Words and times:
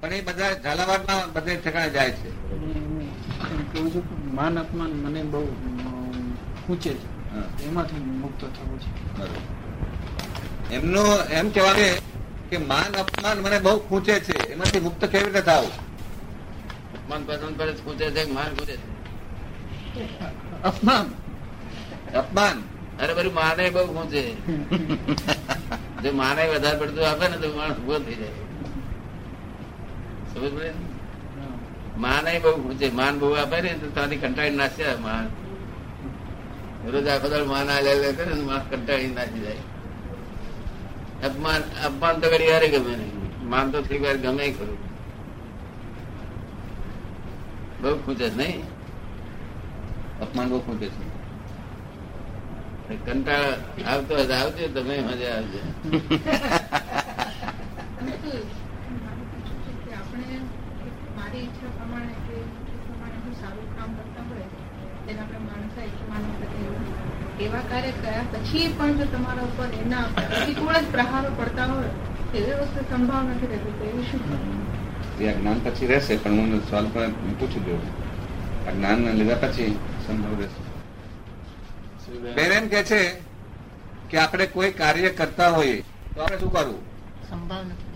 પણ 0.00 0.12
એ 0.12 0.20
બધા 0.20 0.52
ઝાલાવાડમાં 0.52 1.32
બધે 1.32 1.56
ઠેકાણે 1.56 1.90
જાય 1.90 2.10
છે. 2.10 2.30
કેવું 3.72 3.94
છું 3.94 4.08
કે 4.08 4.32
માન 4.32 4.58
અપમાન 4.58 4.90
મને 4.90 5.22
બહુ 5.22 5.46
ખૂંચે 6.66 6.90
છે. 6.90 7.64
એમાંથી 7.64 7.94
મુક્ત 7.94 8.40
થવું 8.40 8.80
છે. 8.80 8.90
એમનો 10.74 11.02
એમ 11.30 11.50
કહેવાનું 11.50 12.50
કે 12.50 12.56
માન 12.58 12.96
અપમાન 12.96 13.38
મને 13.38 13.58
બહુ 13.58 13.78
ખૂંચે 13.78 14.20
છે. 14.20 14.52
એમાંથી 14.52 14.80
મુક્ત 14.80 15.04
કેવી 15.04 15.24
રીતે 15.24 15.40
થાવ? 15.40 15.64
અપમાન 15.64 17.24
પસંદ 17.24 17.58
કરે 17.58 17.72
ખૂંચે 17.72 18.10
છે 18.10 18.32
માન 18.32 18.44
ખૂંચે 18.44 18.76
છે? 18.76 18.88
અપમાન. 20.62 21.06
અપમાન. 22.14 22.62
અરે 23.00 23.14
બધું 23.14 23.34
માને 23.34 23.70
બહુ 23.70 23.86
ખૂંચે. 23.86 24.34
જો 26.02 26.12
માને 26.12 26.48
વધારે 26.48 26.78
પડતું 26.78 27.08
આપે 27.08 27.28
ને 27.28 27.36
તો 27.36 27.56
માણસ 27.56 27.76
ઊભો 27.76 27.98
થઈ 27.98 28.14
જાય. 28.14 28.49
સમજ 30.40 30.52
પડે 30.56 30.70
માન 32.02 32.26
એ 32.32 32.34
બહુ 32.44 32.50
ખૂંચે 32.62 32.86
માન 33.00 33.14
બહુ 33.20 33.28
આપે 33.42 33.58
ને, 33.64 33.70
તો 33.80 33.86
ત્યાંથી 33.94 34.20
કંટાળી 34.22 34.58
નાખશે 34.60 34.86
માન. 35.06 35.26
રોજ 36.92 37.06
આખો 37.12 37.26
દાડો 37.32 37.46
માન 37.54 37.68
આ 37.74 37.80
લે 37.86 37.92
કરે 38.18 38.24
ને 38.30 38.44
માન 38.50 38.62
કંટાળી 38.70 39.14
નાખી 39.18 39.42
જાય. 39.46 39.64
અપમાન 41.28 41.62
અપમાન 41.86 42.14
તો 42.20 42.26
ઘડી 42.32 42.50
યારે 42.52 42.68
ગમે 42.74 42.92
નહીં. 43.00 43.16
માન 43.52 43.66
તો 43.72 43.78
થોડી 43.82 44.02
વાર 44.04 44.16
ગમે 44.24 44.44
ખરું. 44.56 44.80
બહુ 47.82 47.90
ખૂંચે 48.04 48.26
છે 48.26 48.34
નહીં. 48.40 48.60
અપમાન 50.24 50.46
બહુ 50.50 50.58
ખૂંચે 50.66 50.88
છે. 50.96 51.04
કંટાળ 53.04 53.48
આવતો 53.90 54.12
આવજો 54.36 54.64
તમે 54.74 54.94
મજા 55.08 55.34
આવજો 55.36 55.60
અને 57.98 58.14
તો 58.22 58.30
મારું 59.02 59.26
પૂછવું 59.30 59.58
છે 59.64 59.72
કે 59.82 59.90
આપણે 59.98 60.36
મારી 61.16 61.42
ઈચ્છા 61.44 61.72
પ્રમાણે 61.76 62.14
કે 62.26 62.34
ઈચ્છા 62.40 62.82
પ્રમાણે 62.86 63.18
હું 63.24 63.34
સારું 63.42 63.68
કામ 63.76 63.90
કરતા 63.98 64.24
હોય 64.30 64.48
તેને 65.04 65.20
આપણે 65.22 65.40
માણસા 65.46 65.84
ઈચ્છા 65.88 66.08
માનવ 66.10 66.32
પ્રત્યે 66.40 66.70
એવા 67.46 67.64
કાર્ય 67.80 67.92
કર્યા 67.92 68.24
પછી 68.34 68.68
પણ 68.68 68.98
જો 68.98 69.04
તમારા 69.06 69.42
ઉપર 69.42 69.68
એના 69.82 70.04
પ્રતિકૂળ 70.14 70.74
જ 70.74 70.86
પ્રહારો 70.92 71.30
પડતા 71.30 71.66
હોય 71.66 71.90
એવી 72.34 72.54
વસ્તુ 72.60 72.80
સંભાવ 72.90 73.24
નથી 73.24 73.46
રહેતી 73.46 73.74
તો 73.78 73.84
એવું 73.84 74.04
શું 74.04 74.20
એ 75.20 75.70
પછી 75.70 75.86
રહેશે 75.86 76.16
પણ 76.16 76.36
હું 76.40 76.62
સવાલ 76.70 76.86
પણ 76.86 77.12
પૂછી 77.38 77.60
દઉં 77.60 77.80
આ 78.66 78.72
જ્ઞાન 78.72 78.98
લીધા 79.14 79.38
પછી 79.44 79.70
સંભવ 80.06 80.32
રહેશે. 80.38 80.60
બેન 82.34 82.52
એમ 82.52 82.68
કે 82.68 82.82
છે 82.82 83.00
કે 84.08 84.16
આપણે 84.18 84.46
કોઈ 84.46 84.72
કાર્ય 84.72 85.10
કરતા 85.10 85.50
હોઈએ 85.50 85.84
તો 86.14 86.20
આપણે 86.22 86.38
શું 86.38 86.52
કરવું? 86.52 86.80
સંભાવ 87.28 87.62
નથી 87.64 87.88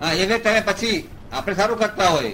હા? 0.00 0.12
એ 0.12 0.38
તમે 0.38 0.60
પછી 0.60 1.08
આપણે 1.32 1.54
સારું 1.54 1.78
કરતા 1.78 2.08
હોય 2.08 2.32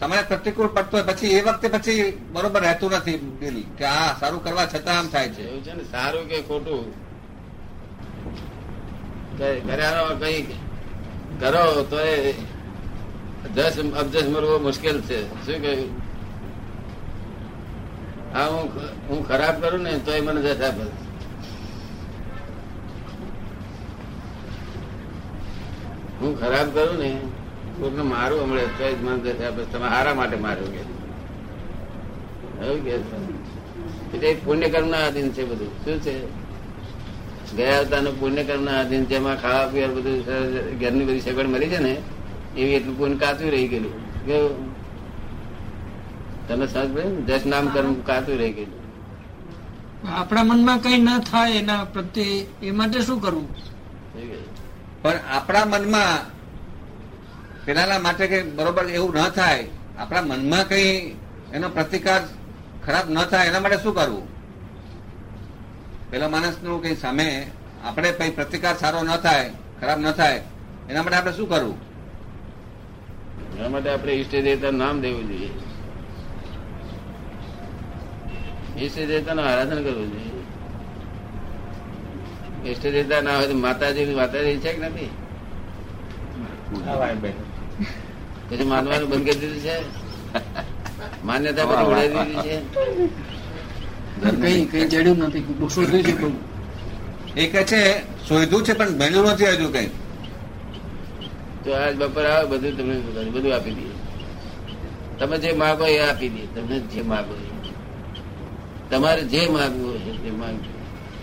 સમય 0.00 0.22
પ્રતિકૂળ 0.22 0.68
પડતો 0.68 0.96
હોય 0.96 1.06
પછી 1.06 1.26
એ 1.26 1.40
વખતે 1.42 1.68
પછી 1.68 2.02
બરોબર 2.32 2.60
રહેતું 2.62 2.90
નથી 2.90 3.18
દિલ 3.40 3.56
કે 3.78 3.84
આ 3.84 4.14
સારું 4.20 4.44
કરવા 4.44 4.66
છતાં 4.66 4.98
આમ 4.98 5.08
થાય 5.08 5.28
છે. 5.28 5.42
એવું 5.48 5.62
છે 5.64 5.72
ને, 5.72 5.84
સારું 5.84 6.28
કે 6.28 6.42
ખોટું? 6.42 6.84
ઘરે 9.38 9.60
કઈ 10.20 10.42
કરો 11.40 11.82
તો 11.90 11.98
એ 12.00 12.34
દસ 13.54 13.74
અબજસ 14.00 14.26
મળવો 14.28 14.58
મુશ્કેલ 14.58 15.00
છે. 15.00 15.18
શું 15.46 15.58
કહ્યું? 15.62 15.90
હા, 18.34 18.46
હું 18.46 18.64
હું 19.08 19.20
ખરાબ 19.28 19.60
કરું 19.60 19.82
ને 19.82 19.98
તોય 19.98 20.20
મને 20.20 20.40
દસ 20.40 20.60
આપે 20.68 20.84
હું 26.20 26.32
ખરાબ 26.40 26.68
કરું 26.74 26.98
ને 26.98 27.10
કોઈને 27.78 28.02
મારું 28.02 28.38
હમણાં 28.42 28.70
ચોઈસ 28.78 28.98
જ 29.24 29.26
થશે 29.38 29.64
તમે 29.72 29.88
હારા 29.88 30.14
માટે 30.14 30.36
માર્યો 30.36 30.70
કે. 30.74 30.82
એટલે 34.14 34.28
એક 34.28 34.38
પુણ્ય 34.44 34.68
કર્મ 34.68 34.88
ના 34.88 35.02
આધીન 35.06 35.28
છે 35.32 35.42
બધું. 35.44 35.70
શું 35.84 35.96
છે? 36.00 36.14
ગયા 37.56 37.78
અવતારનું 37.78 38.14
પુણ્યકર્મ 38.20 38.62
ના 38.64 38.76
આધીન 38.80 39.04
જેમાં 39.04 39.36
ખાવા 39.42 39.66
પીવા 39.66 39.86
બધું 39.86 40.18
ઘરની 40.80 41.04
બધી 41.04 41.20
સગવડ 41.20 41.48
મળી 41.48 41.68
છે 41.68 41.78
ને 41.78 41.92
એવી 42.56 42.74
એટલું 42.78 42.98
પુણ્ય 42.98 43.16
કાચું 43.16 43.50
રહી 43.50 43.68
ગયેલું. 43.68 43.94
કેવું? 44.26 44.54
તમે 46.48 46.66
સમજ 46.66 46.88
પડે 46.94 47.08
ને? 47.08 47.20
દસ 47.20 47.46
નામ 47.46 47.64
કર્મ 47.68 47.94
કાચું 48.08 48.36
રહી 48.38 48.52
ગયેલું. 48.52 48.78
આપણા 50.18 50.44
મનમાં 50.44 50.78
કઈ 50.80 50.98
ના 51.02 51.18
થાય 51.18 51.58
એના 51.58 51.84
પ્રત્યે 51.84 52.46
એ 52.62 52.70
માટે 52.70 52.98
શું 53.00 53.18
કરવું? 53.22 53.48
પણ 55.02 55.16
આપણા 55.30 55.64
મનમાં 55.64 56.37
પેલાના 57.68 57.98
માટે 57.98 58.26
કે 58.26 58.42
બરોબર 58.42 58.84
એવું 58.88 59.14
ન 59.14 59.28
થાય 59.28 59.64
આપણા 59.98 60.22
મનમાં 60.22 60.68
કઈ 60.68 61.16
એનો 61.52 61.68
પ્રતિકાર 61.68 62.22
ખરાબ 62.86 63.10
ન 63.10 63.24
થાય 63.24 63.46
એના 63.46 63.60
માટે 63.60 63.76
શું 63.76 63.94
કરવું? 63.94 64.28
પેલા 66.10 66.28
માણસનું 66.28 66.82
કઈ 66.82 66.96
સામે 66.96 67.50
આપણે 67.84 68.12
કઈ 68.12 68.30
પ્રતિકાર 68.30 68.76
સારો 68.76 69.02
ન 69.02 69.16
થાય 69.16 69.50
ખરાબ 69.80 69.98
ન 70.00 70.12
થાય 70.12 70.40
એના 70.88 71.02
માટે 71.02 71.16
આપણે 71.16 71.32
શું 71.32 71.48
કરવું? 71.48 71.78
એના 73.58 73.68
માટે 73.68 73.90
આપણે 73.90 74.12
ઈષ્ટ 74.12 74.32
દેવતા 74.32 74.70
નામ 74.70 75.00
દેવું 75.00 75.28
જોઈએ. 75.28 75.50
ઈષ્ટ 78.78 78.98
દેવતાનું 78.98 79.44
આરાધન 79.44 79.84
કરવું 79.84 80.12
જોઈએ. 80.12 80.42
ઈષ્ટ 82.70 82.82
દેવતા 82.82 83.20
ના 83.20 83.36
હોય 83.36 83.46
તો 83.46 83.54
માતાજી 83.54 84.04
માતાજી 84.04 84.56
છે 84.56 84.72
કે 84.72 84.88
નથી? 84.88 85.10
પછી 88.48 88.64
માનવાનું 88.64 89.08
બંધ 89.10 89.24
કરી 89.24 89.38
દીધું 89.40 89.62
છે? 89.62 89.76
માન્યતા 91.24 91.66
બધી 91.66 91.86
ઉડાવી 91.86 92.24
દીધી 92.28 92.42
છે? 92.46 92.56
કઈ 94.42 94.66
કઈ 94.66 94.86
ચડ્યું 94.88 95.18
નથી. 95.18 95.44
શોધ્યું 95.68 96.02
છે 96.02 96.12
બહુ 96.12 96.32
એ 97.34 97.46
કે 97.46 97.64
છે 97.64 97.80
શોધ્યું 98.26 98.64
છે 98.64 98.72
પણ 98.74 98.98
ભણ્યું 98.98 99.32
નથી 99.32 99.46
હજુ 99.46 99.68
કઈ? 99.72 99.90
તો 101.64 101.70
આજ 101.74 101.94
બપોર 101.96 102.26
આવે 102.26 102.46
બધું 102.50 102.76
તમને 102.76 102.94
બધું 103.30 103.52
આપી 103.54 103.74
દઈએ. 103.74 103.94
તમે 105.18 105.36
જે 105.38 105.52
માગો 105.52 105.84
એ 105.86 105.98
આપી 106.00 106.28
દઈએ. 106.28 106.46
તમને 106.54 106.76
જે 106.80 107.02
માગો 107.02 107.34
એ. 107.34 107.46
તમારે 108.90 109.22
જે 109.22 109.40
માગવું 109.48 110.00
હોય 110.00 110.14
તે 110.22 110.30
માગજો. 110.30 110.70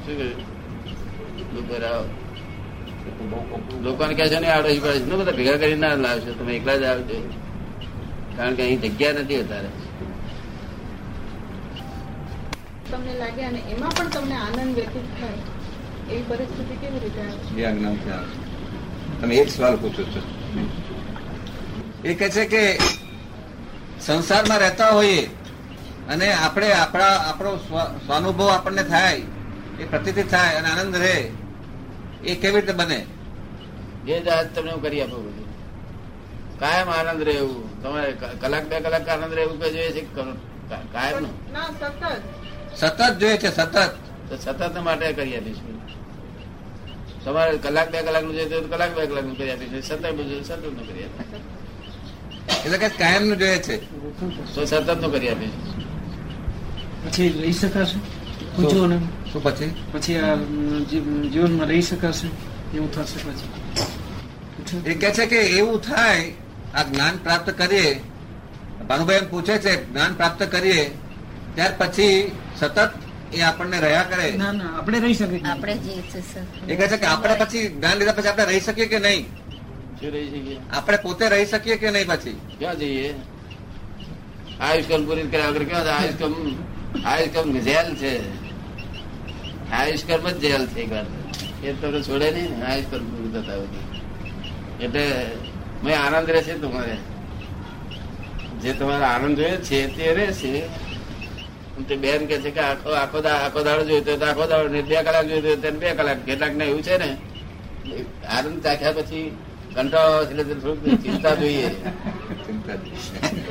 શું 0.05 0.17
કહ્યું? 0.17 0.43
બપોર 1.53 1.83
આવો. 1.83 2.09
લોકોને 3.83 4.13
કહે 4.13 4.29
છે 4.29 4.39
ને 4.39 4.47
આડોશી 4.47 4.79
પાડોશી 4.79 5.09
ને 5.09 5.15
બધા 5.15 5.31
ભેગા 5.31 5.57
કરીને 5.57 5.81
ના 5.83 5.95
લાવશો 5.95 6.31
તમે 6.33 6.51
એકલા 6.53 6.77
જ 6.77 6.83
આવજો 6.83 7.17
કારણ 8.37 8.55
કે 8.55 8.61
અહીં 8.63 8.81
જગ્યા 8.81 9.13
નથી 9.13 9.37
વધારે. 9.37 9.69
તમને 12.91 13.13
લાગે 13.13 13.43
અને 13.43 13.59
એમાં 13.71 13.93
પણ 13.93 14.09
તમને 14.09 14.35
આનંદ 14.37 14.75
વ્યતીત 14.75 15.07
થાય 15.19 15.39
એવી 16.09 16.25
પરિસ્થિતિ 16.29 16.75
કેવી 16.75 16.99
રીતે 16.99 17.21
આવે 17.21 17.61
એ 17.61 17.65
અજ્ઞાનથી 17.65 18.09
છે. 18.09 18.17
તમે 19.21 19.35
એક 19.35 19.49
સવાલ 19.49 19.75
પૂછો 19.77 20.03
છો. 20.03 20.21
એ 22.03 22.13
કહે 22.13 22.27
છે 22.29 22.45
કે 22.45 22.63
સંસારમાં 23.99 24.59
રહેતા 24.59 24.91
હોઈએ 24.91 25.29
અને 26.09 26.27
આપણે 26.35 26.73
આપણા 26.73 27.15
આપણો 27.29 27.51
સ્વ- 27.57 27.91
સ્વાનુભવ 28.05 28.49
આપણને 28.49 28.83
થાય 28.83 29.21
એ 29.79 29.83
પ્રતિથી 29.83 30.23
થાય 30.25 30.53
અને 30.55 30.69
આનંદ 30.71 30.95
રહે 30.95 31.15
એ 32.25 32.35
કેવી 32.41 32.61
રીતે 32.61 32.73
બને? 32.79 32.99
જે 34.05 34.15
જહાજ 34.25 34.47
તમને 34.55 34.71
હું 34.71 34.81
કરી 34.85 35.01
આપું 35.01 35.21
બધું. 35.25 35.47
કાયમ 36.59 36.89
આનંદ 36.89 37.21
રહે 37.27 37.33
એવું 37.43 37.63
તમારે 37.81 38.11
કલાક 38.41 38.65
બે 38.69 38.75
કલાક 38.85 39.09
આનંદ 39.09 39.33
રહે 39.37 39.41
એવું 39.47 39.57
જોઈએ 39.63 39.91
છે 39.95 40.01
કાયમનું 40.93 41.33
સતત. 41.79 42.03
સતત 42.75 42.99
જોઈએ 43.19 43.37
છે 43.37 43.49
સતત. 43.51 43.75
તો 44.29 44.33
સતત 44.37 44.75
માટે 44.87 45.13
કરી 45.13 45.35
આપીશું 45.37 45.75
તમારે 47.23 47.57
કલાક 47.57 47.87
બે 47.91 47.99
કલાકનું 48.07 48.33
જોઈએ 48.37 48.61
તો 48.63 48.67
કલાક 48.67 48.91
બે 48.95 49.07
કલાકનું 49.07 49.35
કરી 49.37 49.51
આપીશું. 49.51 49.81
સતત 49.81 50.03
બધું 50.17 50.43
સતતનું 50.43 50.85
કરી 50.89 51.05
આપીશું. 51.07 51.41
એટલે 52.65 52.77
કે 52.77 52.89
કાયમનું 53.01 53.37
જોઈએ 53.37 53.59
છે. 53.59 53.75
તો 54.55 54.65
સતતનું 54.65 55.11
કરી 55.11 55.29
આપીશું. 55.29 55.63
પછી 57.03 57.29
લઈ 57.29 57.53
શકાશે? 57.53 57.97
પૂછો 58.55 58.87
ને. 58.87 58.97
શું 59.35 59.43
પછી? 59.43 59.73
પછી 59.91 60.17
આ 60.17 60.35
જીવનમાં 61.31 61.67
રહી 61.67 61.81
શકાશે 61.81 62.27
એવું 62.75 62.91
થશે 62.91 63.19
પછી. 63.19 64.91
એ 64.91 64.93
કે 64.93 65.11
છે 65.11 65.25
કે 65.25 65.35
એવું 65.35 65.81
થાય 65.81 66.31
આ 66.73 66.83
જ્ઞાન 66.83 67.17
પ્રાપ્ત 67.17 67.49
કરીએ 67.49 68.01
ભાનુભાઈ 68.87 69.17
એમ 69.17 69.29
પૂછે 69.29 69.57
છે 69.57 69.91
જ્ઞાન 69.91 70.13
પ્રાપ્ત 70.13 70.43
કરીએ 70.43 70.91
ત્યાર 71.55 71.73
પછી 71.77 72.31
સતત 72.59 72.91
એ 73.33 73.41
આપણને 73.41 73.79
રહ્યા 73.79 74.03
કરે. 74.03 74.31
ના 74.31 74.51
ના 74.51 74.77
આપણે 74.77 74.99
રહી 74.99 75.13
શકીએ. 75.13 75.41
આપણે 75.45 75.73
જે 75.73 75.91
છે 75.91 76.73
એ 76.73 76.75
કહે 76.75 76.87
છે 76.87 76.97
કે 76.97 77.05
આપણે 77.05 77.35
પછી 77.35 77.67
જ્ઞાન 77.67 77.97
લીધા 77.97 78.11
પછી 78.11 78.27
આપણે 78.27 78.45
રહી 78.45 78.59
શકીએ 78.59 78.85
કે 78.85 78.99
નહીં? 78.99 79.25
રહી 80.01 80.29
શકીએ? 80.29 80.57
આપણે 80.73 80.97
પોતે 80.97 81.29
રહી 81.29 81.45
શકીએ 81.45 81.77
કે 81.77 81.91
નહીં 81.91 82.07
પછી? 82.07 82.37
ક્યાં 82.59 82.79
જઈએ? 82.79 83.15
આયુષ્કમ 84.61 85.05
પૂરી 85.05 85.23
કર્યા 85.23 85.47
વગર 85.47 85.63
ક્યાં 85.63 85.83
જાય? 85.83 85.97
આયુષ્કમ 85.97 86.33
આયુષ્કમ 87.05 87.59
જેલ 87.59 87.95
છે. 87.95 88.44
આયુષ્કર્મ 89.71 90.25
જ 90.29 90.39
જેલ 90.39 90.63
છે 90.73 90.81
એક 90.81 90.89
વાર 90.89 91.05
એ 91.63 91.73
તમને 91.81 91.99
છોડે 92.03 92.27
નહીં 92.31 92.51
ને 92.59 92.65
આયુષ્કર્મ 92.65 93.05
પૂરું 93.11 93.31
થતા 93.33 93.55
હોય 93.55 93.81
એટલે 94.79 95.03
મેં 95.83 95.95
આનંદ 95.99 96.29
રહેશે 96.29 96.53
તમારે. 96.53 96.97
જે 98.61 98.71
તમારે 98.73 99.05
આનંદ 99.05 99.37
જોયો 99.37 99.61
છે 99.61 99.79
તે 99.95 100.13
રહેશે. 100.13 100.53
તે 101.87 101.95
બેન 101.95 102.27
કે 102.27 102.35
છે 102.41 102.51
કે 102.51 102.61
આખો 102.61 102.89
આખો 102.93 103.17
આખો 103.19 103.59
દાડો 103.63 103.83
જોઈતો 103.83 104.17
તો 104.17 104.25
આખો 104.25 104.45
દાડો 104.47 104.69
ને 104.69 104.81
બે 104.81 104.95
કલાક 104.95 105.25
જોઈતો 105.27 105.47
હોય 105.47 105.57
તો 105.63 105.71
બે 105.79 105.89
કલાક 105.97 106.19
કેટલાક 106.25 106.53
ને 106.55 106.65
એવું 106.65 106.81
છે 106.81 106.97
ને? 106.97 107.09
આનંદ 108.27 108.63
ચાખ્યા 108.63 108.93
પછી 108.93 109.27
કંટાળો 109.75 110.21
એટલે 110.23 110.43
થોડુંક 110.43 111.01
ચિંતા 111.03 111.35
જોઈએ. 111.35 111.69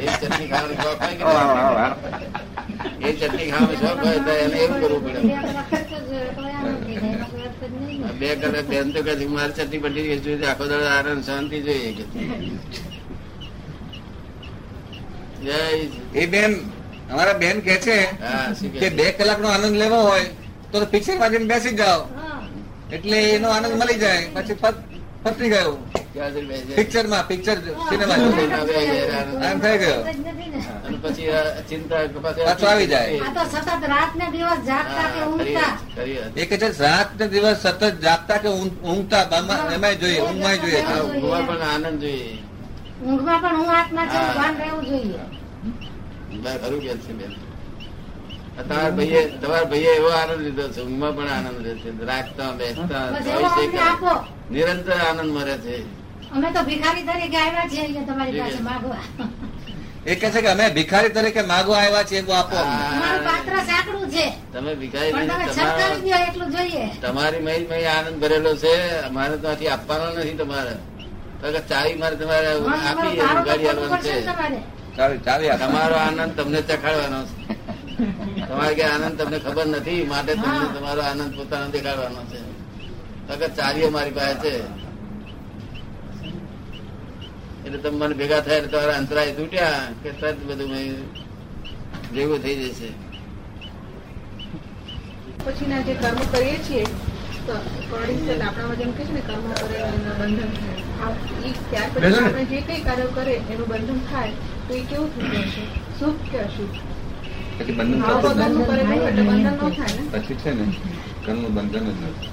એ 0.02 0.06
ચટણી 0.20 0.48
ખાવાનો 0.50 0.74
શોખ 0.82 1.00
હોય 1.02 1.14
કે 3.00 3.08
એ 3.08 3.12
ચટણી 3.12 3.50
ખાવાનો 3.50 3.76
શોખ 3.82 4.00
હોય 4.04 4.20
તો 4.26 4.32
એને 4.44 4.56
એવું 4.64 4.78
કરવું 4.80 5.02
પડે. 5.04 5.83
બે 8.12 8.34
કલાક 8.34 8.64
બેન 8.64 8.92
તો 8.92 9.02
કદી 9.02 9.26
મારે 9.26 9.52
ચટણી 9.52 9.78
પટ્ટી 9.78 10.18
જોઈએ 10.18 10.46
આખો 10.46 10.66
દાડો 10.66 10.84
આરામ 10.84 11.22
શાંતિ 11.22 11.60
જોઈએ 11.60 11.92
કે. 11.92 12.04
જય 15.44 15.52
એ 16.20 16.26
બેન 16.26 16.60
અમારા 17.12 17.32
બેન 17.32 17.60
કે 17.60 17.76
છે 17.76 18.04
કે 18.80 18.88
બે 18.88 19.12
કલાક 19.12 19.40
નો 19.40 19.48
આનંદ 19.48 19.76
લેવો 19.76 19.96
હોય 19.96 20.24
તો 20.72 20.86
પિક્ચરમાં 20.86 21.30
બેસી 21.30 21.70
જાઓ. 21.70 22.06
એટલે 22.92 23.30
એનો 23.30 23.48
આનંદ 23.48 23.82
મળી 23.82 23.98
જાય 23.98 24.26
પછી 24.34 24.54
પત- 24.54 24.84
પતી 25.22 25.48
ગયું. 25.48 25.93
ક્યાં 26.14 26.32
સુધી 26.34 26.48
બેસી 26.50 26.66
જાય? 26.68 26.78
પિક્ચર 27.30 27.56
સિનેમા 27.88 28.16
સિનેમા 28.16 28.64
બેસી 28.68 28.88
જાય, 28.90 29.16
આનંદ. 29.20 29.44
આમ 29.46 29.58
થઈ 29.64 29.78
ગયો. 29.82 30.00
અને 30.86 30.96
પછી 31.04 31.28
ચિંતા 31.68 32.02
પાછું 32.24 32.44
પાછું 32.46 32.68
આવી 32.72 32.88
જાય. 32.92 33.10
સતત 33.52 33.82
રાત 33.94 34.12
ને 34.20 34.26
દિવસ 34.34 34.60
જાગતા 34.70 35.06
કે 35.14 35.20
ઊંઘતા 35.30 35.70
વાત, 35.70 35.78
ખરી 35.96 36.16
વાત. 36.18 36.32
એ 36.40 36.44
કે 36.50 36.56
છે 36.62 36.68
રાત 36.84 37.10
ને 37.18 37.26
દિવસ 37.32 37.58
સતત 37.64 37.82
જાગતા 38.04 38.38
કે 38.44 38.50
ઊંઘતા? 38.58 39.24
એમાં 39.76 39.94
જોઈએ 40.02 40.20
ઊંઘમાં 40.26 40.56
જોઈએ. 40.62 40.82
ઊંઘમાં 41.04 41.44
પણ 41.48 41.62
આનંદ 41.72 41.98
જોઈએ. 42.04 42.36
ઊંઘમાં 43.06 43.38
પણ 43.42 43.56
હું 43.60 43.70
આત્મા 43.78 44.06
છું 44.12 44.24
ભાન 44.38 44.54
રહેવું 44.62 44.84
જોઈએ. 44.90 45.24
ખરું 46.62 46.80
કે 46.84 46.92
છે 47.06 47.12
બેન. 47.18 47.32
તમારા 48.68 48.92
ભાઈએ 48.98 49.22
તમારા 49.42 49.68
ભાઈએ 49.72 49.90
એવો 49.98 50.10
આનંદ 50.20 50.40
લીધો 50.46 50.64
છે 50.74 50.80
ઊંઘમાં 50.86 51.12
પણ 51.16 51.30
આનંદ 51.36 51.58
રહે 51.66 51.72
છે. 51.82 51.90
રાખતા 52.10 52.50
બેસતા 52.58 53.04
નિરંતર 54.54 54.98
આનંદ 55.08 55.30
મળે 55.36 55.56
છે. 55.66 55.76
અમે 56.34 56.48
તો 56.52 56.60
ભિખારી 56.68 57.04
તરીકે 57.08 57.38
આવ્યા 57.38 57.68
છીએ 57.70 57.82
અહીંયા 57.82 58.06
તમારી 58.06 58.38
પાસે 58.40 58.60
માગવા. 58.68 59.02
એ 60.04 60.14
કે 60.14 60.28
છે 60.30 60.40
કે 60.40 60.48
અમે 60.48 60.64
ભિખારી 60.70 61.12
તરીકે 61.16 61.42
માગવા 61.42 61.78
આવ્યા 61.80 62.04
છીએ 62.04 62.20
એવું 62.20 62.36
આપો. 62.36 62.56
તમારું 62.56 63.22
પાત્ર 63.28 63.54
સાંકડું 63.68 64.06
છે. 64.10 64.26
તમે 64.52 64.72
ભિખારી 64.74 65.12
એટલું 66.20 66.50
જોઈએ. 66.56 66.84
તમારી 67.02 67.42
મહી 67.46 67.64
મહી 67.70 67.86
આનંદ 67.86 68.16
ભરેલો 68.20 68.52
છે 68.56 68.74
અમારે 69.08 69.36
તો 69.36 69.46
આથી 69.48 69.68
આપવાનો 69.68 70.06
નથી 70.14 70.36
તમારે. 70.36 70.74
ચાવી 71.68 71.96
મારે 71.96 72.16
તમારે 72.16 72.48
આપી 72.50 73.12
ગાડી 73.18 73.68
આવવાનું 73.68 74.00
છે. 74.02 74.14
તમારે. 74.28 75.94
આનંદ 76.00 76.32
તમને 76.36 76.60
ચખાડવાનો 76.62 77.20
છે. 77.28 77.54
તમારે 78.48 78.74
કે 78.74 78.84
આનંદ 78.84 79.14
તમને 79.18 79.38
ખબર 79.38 79.66
નથી 79.72 80.00
માટે 80.04 80.32
તમને 80.34 80.66
તમારો 80.76 81.02
આનંદ 81.02 81.32
પોતાનો 81.36 81.66
દેખાડવાનો 81.68 82.22
છે. 82.30 82.38
તો 83.26 83.32
કે 83.40 83.46
ચાવીઓ 83.56 83.88
મારી 83.90 84.16
પાસે 84.18 84.36
છે. 84.42 84.54
એટલે 87.64 87.78
તમે 87.84 87.96
મને 88.00 88.14
ભેગા 88.20 88.42
થાય 88.46 88.58
એટલે 88.60 88.70
તમારા 88.72 88.98
અંતરાય 89.00 89.32
તૂટ્યા 89.38 89.82
કે 90.02 90.08
તરત 90.20 90.38
બધું 90.48 90.72
ભેગું 92.14 92.38
થઈ 92.44 92.56
જશે. 92.62 92.88
પછીના 95.44 95.82
જે 95.86 95.94
કર્મ 96.02 96.18
કરીએ 96.32 96.58
છીએ 96.66 96.84
આપણામાં 97.46 98.78
જેમ 98.80 98.90
કે 98.96 99.02
છે 99.06 99.12
ને 99.16 99.22
કર્મ 99.28 99.44
કરે 99.60 99.76
એનું 99.88 100.14
બંધન 100.20 100.50
થાય. 100.58 100.82
ત્યાર 101.70 101.88
પછી 101.94 102.20
આપણે 102.20 102.44
જે 102.52 102.58
કઈ 102.68 102.80
કાર્ય 102.86 103.06
કરે 103.16 103.34
એનું 103.52 103.66
બંધન 103.72 103.98
થાય 104.10 104.34
તો 104.68 104.72
એ 104.74 104.82
કેવું 104.92 105.10
થઈ 105.14 105.42
જશે? 105.48 105.64
શુભ 105.98 106.20
કે 106.30 106.38
અશુભ? 106.44 106.74
પછી 107.58 107.74
બંધન 107.78 108.00
બંધન 108.24 108.52
ન 108.52 108.64
થાય 109.76 109.92
ને? 109.96 110.02
પછી 110.14 110.36
છે 110.44 110.50
ને 110.60 110.66
કર્મ 111.26 111.42
બંધન 111.56 111.84
જ 111.90 112.00
નથી. 112.12 112.30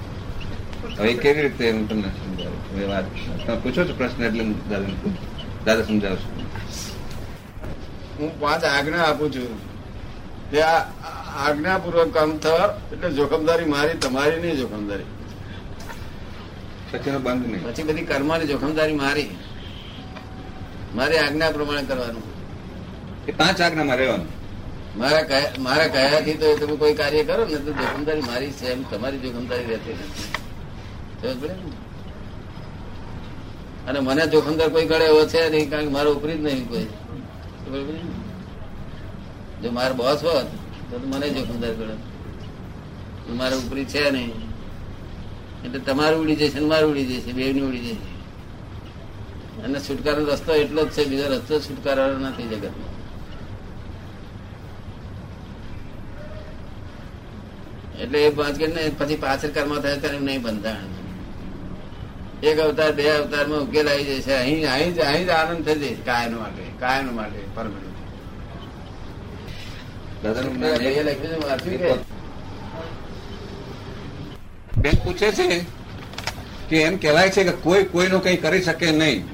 હવે 0.98 1.12
કેવી 1.12 1.42
રીતે 1.42 1.70
હું 1.70 1.88
તમને 1.88 2.08
સમજાવું? 2.08 2.82
એ 2.82 2.86
વાત 2.86 3.04
તમે 3.46 3.56
પૂછો 3.56 3.84
છો 3.84 3.94
પ્રશ્ન 3.96 4.24
એટલે 4.24 4.44
હું 4.44 4.68
દાદાને 4.68 4.94
પૂછું. 5.02 5.64
દાદા 5.64 5.82
સમજાવશું. 5.82 6.42
હું 8.18 8.40
પાંચ 8.40 8.64
આજ્ઞા 8.64 9.04
આપું 9.04 9.32
છું. 9.32 9.72
તે 10.50 10.62
આ 10.62 10.84
આજ્ઞાપૂર્વક 11.36 12.14
કામ 12.14 12.38
થવા 12.38 12.80
એટલે 12.92 13.10
જોખમદારી 13.10 13.64
મારી 13.64 13.94
તમારી 13.94 14.40
નહીં 14.40 14.56
જોખમદારી. 14.56 15.04
પછીનો 16.92 17.18
બંધ 17.18 17.46
નહીં. 17.46 17.64
પછી 17.64 17.82
બધી 17.82 18.02
કર્મની 18.02 18.46
જોખમદારી 18.46 18.94
મારી. 18.94 19.30
મારી 20.94 21.16
આજ્ઞા 21.16 21.50
પ્રમાણે 21.50 21.82
કરવાનું. 21.82 22.22
એ 23.28 23.32
પાંચ 23.32 23.60
આજ્ઞામાં 23.60 23.96
રહેવાનું. 23.96 24.26
મારા 24.98 25.22
મારા 25.58 25.86
કહેવાથી 25.86 26.34
તો 26.34 26.56
તમે 26.56 26.76
કોઈ 26.76 26.94
કાર્ય 26.94 27.24
કરો 27.24 27.44
ને 27.44 27.56
તો 27.56 27.72
જોખમદારી 27.72 28.20
મારી 28.20 28.50
છે 28.50 28.66
એમ 28.66 28.82
તમારી 28.82 29.18
જોખમદારી 29.18 29.64
રહેતી 29.64 29.92
નથી? 29.92 30.41
અને 33.88 33.98
મને 34.00 34.24
જોખમદાર 34.32 34.68
કોઈ 34.74 34.86
ગળે 34.90 35.06
એવો 35.12 35.22
છે 35.32 35.40
નહીં, 35.50 35.66
કારણ 35.70 35.86
કે 35.86 35.92
મારો 35.96 36.10
ઉપરી 36.16 36.38
જ 36.38 36.40
નહીં 36.46 36.66
કોઈ? 36.68 36.88
જો 39.62 39.68
મારો 39.70 39.94
બોસ 39.94 40.20
હોત, 40.26 40.48
તો 40.90 40.94
મને 40.98 41.26
જોખમદાર 41.36 41.74
ગળે 41.78 41.94
મારો 43.40 43.56
ઉપરી 43.62 43.86
છે 43.92 44.10
નહીં. 44.10 44.32
એટલે 45.64 45.78
તમારું 45.78 46.20
ઉડી 46.22 46.38
જશે 46.40 46.60
મારું 46.60 46.90
ઉડી 46.92 47.08
જશે 47.10 47.32
બેવની 47.32 47.64
ઉડી 47.68 47.84
જશે. 47.86 48.10
અને 49.64 49.78
છુટકારો 49.86 50.20
રસ્તો 50.26 50.52
એટલો 50.62 50.82
જ 50.86 50.90
છે, 50.94 51.02
બીજો 51.10 51.26
રસ્તો 51.32 51.54
છુટકારો 51.66 52.18
નથી 52.18 52.48
જગતમાં. 52.50 52.90
એટલે 58.02 58.18
એ 58.26 58.30
પાંચ 58.38 58.58
ને 58.74 58.82
પછી 58.98 59.22
પાછળ 59.24 59.52
કર્મ 59.54 59.72
થાય 59.82 59.96
ત્યારે 60.02 60.18
નહીં 60.18 60.42
બંધાણ. 60.42 61.01
એક 62.42 62.58
અવતાર 62.58 62.92
બે 62.92 63.10
અવતારમાં 63.10 63.58
ઉકેલ 63.58 63.88
આવી 63.88 64.04
જશે 64.04 64.34
અહીં 64.34 64.72
અહીં 64.72 64.94
જ 64.94 64.98
અહીં 64.98 65.26
જ 65.26 65.28
આનંદ 65.28 65.66
થઈ 65.66 65.74
જશે 65.74 65.94
કાયમ 65.94 66.38
માટે 66.38 66.62
કાયમ 66.80 67.16
માટે 67.16 67.38
પરમાનન્ટ? 67.54 67.92
બેન 74.78 74.92
પૂછે 75.04 75.32
છે 75.32 75.64
કે 76.70 76.82
એમ 76.82 76.96
કહેવાય 76.96 77.30
છે 77.30 77.44
કે 77.44 77.50
કોઈ 77.50 77.84
કોઈનું 77.84 78.22
કંઈ 78.22 78.36
કરી 78.36 78.62
શકે 78.62 78.90
નહીં. 78.90 79.24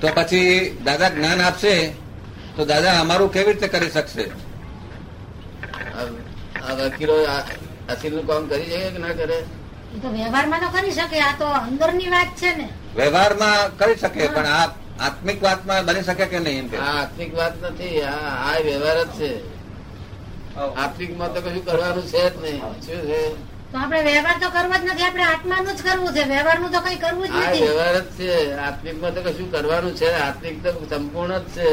તો 0.00 0.08
પછી 0.14 0.78
દાદા 0.84 1.08
જ્ઞાન 1.08 1.40
આપશે 1.40 1.92
તો 2.56 2.64
દાદા 2.64 3.00
અમારું 3.00 3.32
કેવી 3.32 3.52
રીતે 3.52 3.68
કરી 3.68 3.90
શકશે? 3.90 4.22
આ- 4.22 4.30
આ 6.68 6.74
વકીલો 7.94 8.22
કામ 8.22 8.46
કરી 8.46 8.64
શકે 8.64 8.90
કે 8.90 8.98
ના 8.98 9.08
કરે? 9.08 9.44
તો 9.98 10.08
વ્યવહારમાં 10.08 10.60
તો 10.62 10.68
કરી 10.70 10.94
શકે 10.94 11.18
આ 11.20 11.34
તો 11.38 11.46
અંદરની 11.46 12.10
વાત 12.10 12.30
છે 12.40 12.50
ને. 12.56 12.66
વ્યવહારમાં 12.96 13.76
કરી 13.76 13.98
શકે 13.98 14.28
પણ 14.28 14.46
આ 14.46 14.66
આત્મિક 15.00 15.38
વાતમાં 15.42 15.86
બની 15.86 16.04
શકે 16.04 16.26
કે 16.26 16.38
નહીં 16.40 16.58
એમ 16.58 16.68
કે? 16.70 16.76
આત્મિક 16.78 17.30
વાત 17.34 17.54
નથી 17.62 18.02
આ 18.02 18.30
આ 18.48 18.58
વ્યવહાર 18.62 18.98
જ 19.06 19.10
છે. 19.18 19.30
આત્મિકમાં 20.76 21.30
તો 21.34 21.40
કશું 21.40 21.64
કરવાનું 21.64 22.06
છે 22.12 22.22
જ 22.24 22.36
નહીં. 22.42 22.60
શું 22.86 23.00
છે? 23.08 23.22
તો 23.72 23.76
આપણે 23.78 24.00
વ્યવહાર 24.02 24.36
તો 24.40 24.48
કરવો 24.50 24.74
જ 24.78 24.84
નથી 24.84 25.06
આપણે 25.06 25.24
આત્માનું 25.24 25.74
જ 25.76 25.80
કરવું 25.82 26.12
છે. 26.14 26.22
વ્યવહારનું 26.24 26.70
તો 26.72 26.80
કઈ 26.80 26.98
કરવું 27.04 27.26
જ 27.26 27.34
આ 27.34 27.50
નથી. 27.50 27.62
વ્યવહાર 27.62 27.96
જ 27.96 28.08
છે. 28.16 28.30
આત્મિકમાં 28.58 29.14
તો 29.14 29.20
કશું 29.22 29.48
કરવાનું 29.50 29.94
છે. 29.94 30.10
આત્મિક 30.26 30.56
તો 30.64 30.70
સંપૂર્ણ 30.90 31.38
જ 31.44 31.46
છે. 31.54 31.68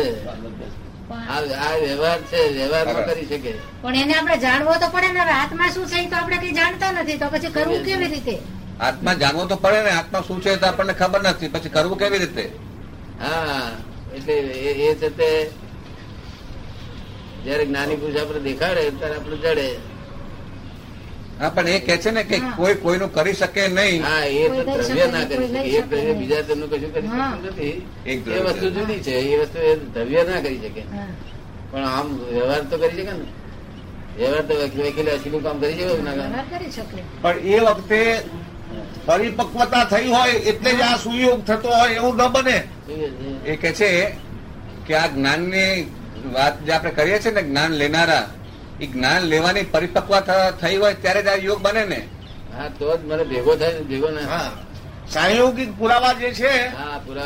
આ 1.11 1.37
આ 1.37 1.75
વ્યવહાર 1.77 2.19
છે 2.21 2.47
વ્યવહારમાં 2.53 3.05
કરી 3.05 3.25
શકે. 3.25 3.53
પણ 3.81 3.95
એને 3.95 4.13
આપણે 4.13 4.37
જાણવો 4.37 4.73
તો 4.73 4.87
પડે 4.87 5.07
ને 5.07 5.19
આત્મા 5.19 5.69
શું 5.69 5.87
છે 5.87 6.09
તો 6.09 6.15
આપણે 6.15 6.37
કઈ 6.37 6.51
જાણતા 6.51 6.91
નથી 6.91 7.17
તો 7.17 7.29
પછી 7.29 7.47
કરવું 7.47 7.83
કેવી 7.83 8.07
રીતે? 8.07 8.39
આત્મા 8.79 9.13
જાણવો 9.13 9.45
તો 9.45 9.55
પડે 9.55 9.81
ને 9.81 9.89
આત્મા 9.89 10.21
શું 10.21 10.41
છે 10.41 10.55
તો 10.55 10.65
આપણને 10.67 10.93
ખબર 10.93 11.21
નથી 11.23 11.47
પછી 11.47 11.69
કરવું 11.69 11.97
કેવી 11.97 12.19
રીતે? 12.19 12.49
હા 13.21 13.71
એટલે 14.15 14.33
એ- 14.33 14.89
એ 14.89 14.95
છે 14.95 15.09
તે 15.09 15.51
જયારે 17.45 17.65
જ્ઞાની 17.65 17.95
પુરુષ 17.95 18.21
આપણે 18.21 18.39
દેખાડે 18.39 18.89
ત્યારે 18.89 19.15
આપણે 19.15 19.37
જડે. 19.37 19.67
હા 21.39 21.49
પણ 21.49 21.67
એ 21.67 21.79
કે 21.79 21.97
છે 21.97 22.11
ને 22.11 22.23
કે 22.23 22.37
કોઈ 22.57 22.75
કોઈનું 22.75 23.13
કરી 23.13 23.33
શકે 23.33 23.67
નહીં. 23.67 24.03
હા 24.03 24.25
એ 24.25 24.49
દ્રવ્ય 24.49 25.05
ના 25.07 25.25
કરી 25.25 25.47
શકે. 25.47 25.59
એક 25.77 25.85
દ્રવ્ય 25.89 26.13
બીજા 26.13 26.41
તેમનું 26.41 26.69
કશું 26.69 26.91
કરી. 26.93 27.07
શકતું 27.07 27.51
નથી. 27.51 27.75
એ 28.05 28.39
વસ્તુ 28.45 28.69
જુદી 28.69 28.99
છે 28.99 29.11
એ 29.11 29.35
વસ્તુ 29.41 29.59
એ 29.59 29.71
દ્રવ્ય 29.93 30.23
ના 30.23 30.39
કરી 30.39 30.59
શકે. 30.59 30.83
પણ 31.71 31.85
આમ 31.85 32.07
વ્યવહાર 32.33 32.61
તો 32.61 32.75
કરી 32.77 32.95
શકે 32.97 33.13
ને. 33.13 33.25
વ્યવહાર 34.17 34.43
તો 34.43 34.53
વકીલે 34.53 35.11
અસીલું 35.11 35.43
કામ 35.43 35.59
કરી 35.59 35.73
શકે 35.73 36.01
ના 36.01 36.43
કરી 36.51 36.71
શકે. 36.71 37.01
પણ 37.21 37.37
એ 37.45 37.59
વખતે 37.59 38.01
પરિપક્વતા 39.05 39.85
થઈ 39.85 40.07
હોય 40.07 40.33
એટલે 40.49 40.71
જ 40.71 40.81
આ 40.81 40.97
સુયોગ 40.97 41.39
થતો 41.43 41.69
હોય 41.69 41.95
એવું 41.95 42.15
ન 42.15 42.31
બને. 42.33 42.57
એ 43.45 43.55
કે 43.55 43.71
છે 43.71 43.91
કે 44.87 44.93
આ 44.95 45.07
જ્ઞાનની 45.07 45.87
વાત 46.33 46.55
જે 46.65 46.71
આપણે 46.71 46.91
કરીએ 46.91 47.19
છીએ 47.19 47.31
ને 47.31 47.41
જ્ઞાન 47.41 47.71
લેનારા 47.71 48.25
એ 48.81 48.85
જ્ઞાન 48.85 49.21
લેવાની 49.23 49.63
પરિપક્વતા 49.63 50.51
થઈ 50.51 50.75
હોય 50.77 50.93
ત્યારે 50.93 51.21
જ 51.23 51.27
આ 51.27 51.35
યોગ 51.35 51.59
બને 51.61 51.83
ને. 51.85 51.99
હા 52.57 52.67
તો 52.79 52.97
જ 52.97 53.01
મને 53.05 53.23
ભેગો 53.23 53.55
થાય 53.55 53.81
ભેગો 53.81 54.09
ને. 54.09 54.23
હા. 54.23 54.51
સાંયોગિક 55.09 55.69
પુરાવા 55.77 56.13
જે 56.13 56.29
છે 56.33 56.53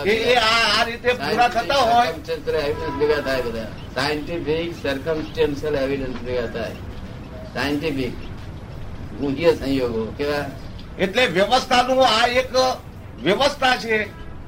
એ 0.05 0.35
આ 0.35 0.83
રીતે 0.83 1.13
પૂરા 1.13 1.47
થતા 1.47 1.81
હોય. 1.91 2.07
એવિડન્સ 2.07 2.97
ભેગા 2.99 3.21
થાય 3.21 3.41
બધા. 3.41 3.67
સાયન્ટિફિક 3.95 4.73
સર્કમસ્ટેન્શિયલ 4.83 5.75
એવિડન્સ 5.75 6.19
ભેગા 6.25 6.47
થાય. 6.47 6.75
સાયન્ટિફિક 7.53 8.13
ગુહ્ય 9.19 9.53
સંયોગો 9.53 10.03
કેવા? 10.17 10.45
એટલે 10.99 11.23
વ્યવસ્થાનું 11.27 12.01
આ 12.07 12.27
એક 12.27 12.49
વ્યવસ્થા 13.23 13.75
છે 13.77 13.95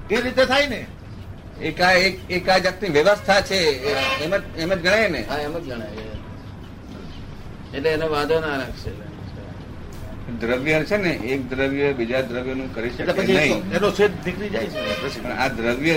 એ 0.10 0.22
રીતે 0.22 0.46
થાય 0.46 0.68
ને. 0.68 0.82
એક 1.62 1.80
એક 1.80 2.32
એક 2.32 2.48
જાતની 2.64 2.90
વ્યવસ્થા 2.90 3.42
છે 3.42 3.60
એમ 4.24 4.34
જ 4.38 4.44
એમ 4.58 4.74
જ 4.74 4.82
ગણાય 4.82 5.08
ને. 5.08 5.22
હા 5.30 5.38
એમ 5.38 5.56
જ 5.60 5.66
ગણાય. 5.70 6.13
એટલે 7.76 7.90
એનો 7.90 8.08
વાંધો 8.10 8.40
ના 8.40 8.58
રાખશે. 8.62 8.92
દ્રવ્ય 10.42 10.84
છે 10.84 10.98
ને 10.98 11.14
એક 11.34 11.42
દ્રવ્ય 11.50 11.94
બીજા 11.94 12.22
દ્રવ્યનું 12.22 12.70
કરી 12.76 12.90
શકે 12.90 13.24
નહીં. 13.24 13.72
એનો 13.76 13.92
છેદ 13.92 14.12
નીકળી 14.26 14.50
જાય 14.50 14.68
છે. 14.68 15.20
પણ 15.24 15.32
આ 15.32 15.48
દ્રવ્ય 15.48 15.96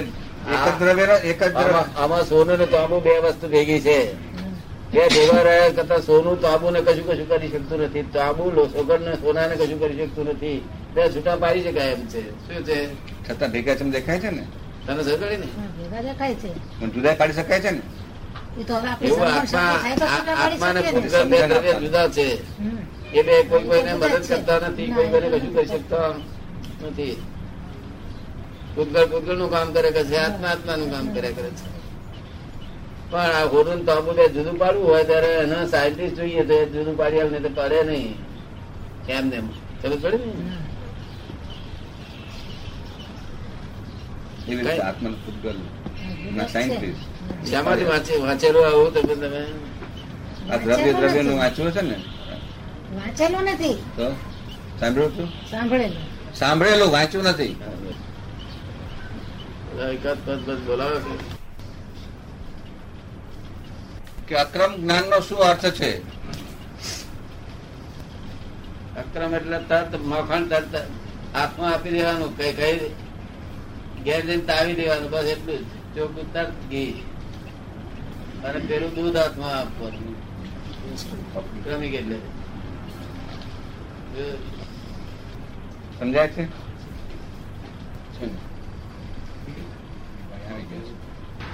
એક 0.54 0.64
જ 0.66 0.78
દ્રવ્ય 0.78 1.16
એક 1.30 1.40
જ 1.42 1.52
આમાં 1.54 1.86
આમાં 2.02 2.24
સોનું 2.30 2.58
ને 2.58 2.66
તાંબુ 2.66 3.00
બે 3.00 3.12
વસ્તુ 3.24 3.46
ભેગી 3.48 3.80
છે. 3.80 3.98
બે 4.92 5.02
ભેગા 5.14 5.42
રહ્યા 5.42 5.70
કરતા 5.76 6.00
સોનું 6.00 6.40
તાંબુ 6.40 6.70
ને 6.70 6.80
કશું 6.80 7.06
કશું 7.08 7.28
કરી 7.28 7.50
શકતું 7.54 7.80
નથી. 7.82 8.04
તાંબુ 8.12 8.44
સોગર 8.74 8.98
ને 9.00 9.12
સોના 9.22 9.46
ને 9.46 9.54
કશું 9.60 9.78
કરી 9.80 9.98
શકતું 10.06 10.26
નથી. 10.32 10.58
બે 10.94 11.02
છૂટા 11.14 11.36
પાડી 11.36 11.64
શકાય 11.66 11.92
એમ 11.92 12.06
છે. 12.08 12.20
શું 12.46 12.64
છે? 12.64 12.78
છતાં 13.26 13.50
ભેગા 13.50 13.76
ચમ 13.78 13.90
દેખાય 13.90 14.20
છે 14.20 14.30
ને? 14.30 14.44
તને 14.86 15.02
સગડી 15.02 15.38
ને 15.42 15.48
ભેગા 15.78 16.02
દેખાય 16.02 16.34
છે. 16.34 16.50
પણ 16.80 16.90
જુદા 16.90 17.14
પાડી 17.14 17.38
શકાય 17.38 17.60
છે 17.60 17.70
ને? 17.70 17.80
જુદા 21.80 22.08
છે. 22.08 22.38
હમ. 22.58 22.78
કોઈ 23.48 23.62
કોઈને 23.62 23.94
મદદ 23.94 24.28
કરતા 24.28 24.68
નથી 24.68 24.92
કોઈ 24.92 25.08
કોઈને 25.08 25.28
કશું 25.28 25.54
કરી 25.54 25.66
શકતા 25.66 26.14
નથી. 26.88 27.16
પૂતગલ 28.74 29.06
પૂતગલનું 29.06 29.50
કામ 29.50 29.72
કરે 29.72 29.92
છે 29.92 30.16
આત્મા 30.16 30.48
આત્મા 30.48 30.76
નું 30.76 30.90
કામ 30.90 31.14
કર્યા 31.14 31.30
કરે 31.30 31.50
છે. 31.50 31.62
પણ 33.10 33.18
આ 33.18 33.44
હોરું 33.44 33.86
તાંબુ 33.86 34.12
બે 34.12 34.28
જુદું 34.28 34.58
પાડવું 34.58 34.86
હોય 34.86 35.04
ત્યારે 35.04 35.34
એના 35.34 35.66
સાયન્ટિસ્ટ 35.66 36.16
જોઈએ 36.16 36.44
તો 36.44 36.64
જુદું 36.64 36.96
પાડી 36.96 37.20
આવે 37.20 37.40
તો 37.40 37.48
કરે 37.48 37.84
નહીં. 37.84 38.16
કેમ 39.06 39.28
ને 39.28 39.42
સમજ 39.82 40.02
પડે 40.02 40.16
ને? 40.16 40.32
આત્મા 44.82 45.10
પૂતગલ 45.24 45.56
સાયન્ટિસ્ટ 46.52 47.15
શામાંથી 47.50 47.84
વાંચે 47.84 48.12
વાંચેલું 48.16 48.66
આવું 48.66 48.92
તમે 48.94 49.14
તમે 49.14 49.40
આ 50.50 50.56
દ્રવ્ય 50.56 50.92
દ્રવ્યનું 50.92 51.38
વાંચવું 51.38 51.72
છે 51.72 51.82
ને? 51.82 51.96
વાંચેલું 52.94 53.42
નથી. 53.42 53.78
તો? 53.96 54.06
સાંભળ્યું 54.80 55.16
તું 55.16 55.28
સાંભળેલું. 55.50 56.02
સાંભળેલું 56.34 56.90
વાંચ્યું 56.90 57.24
નથી. 57.24 57.56
એકાદ 59.92 60.18
પદ 60.26 60.38
પદ 60.46 60.60
બોલાવે 60.66 60.98
છે. 61.00 61.14
કે 64.28 64.34
અક્રમ 64.34 64.72
જ્ઞાન 64.76 65.04
નો 65.10 65.20
શું 65.20 65.38
અર્થ 65.38 65.66
છે? 65.72 65.90
અક્રમ 68.96 69.34
એટલે 69.34 69.58
તરત 69.68 69.92
મખણ 70.00 70.44
તરત 70.48 70.74
આત્મા 71.34 71.70
આપી 71.72 71.90
દેવાનું 71.90 72.38
કઈ 72.38 72.52
કઈ 72.52 72.78
ઘેર 74.04 74.22
જઈને 74.26 74.42
તાવી 74.42 74.74
દેવાનું 74.74 75.10
બસ 75.10 75.24
એટલું 75.24 75.58
જ. 75.58 75.64
ચોખ્ખું 75.94 76.32
તરત 76.32 76.52
ઘી 76.70 77.02
અને 78.46 78.58
પેલું 78.68 78.90
દૂધ 78.96 79.16
હાથમાં 79.16 79.54
આપવાનું. 79.58 80.14
ક્રમિક 81.64 81.94
એટલે. 81.94 82.18
સમજાય 85.98 86.28
છે? 86.28 86.44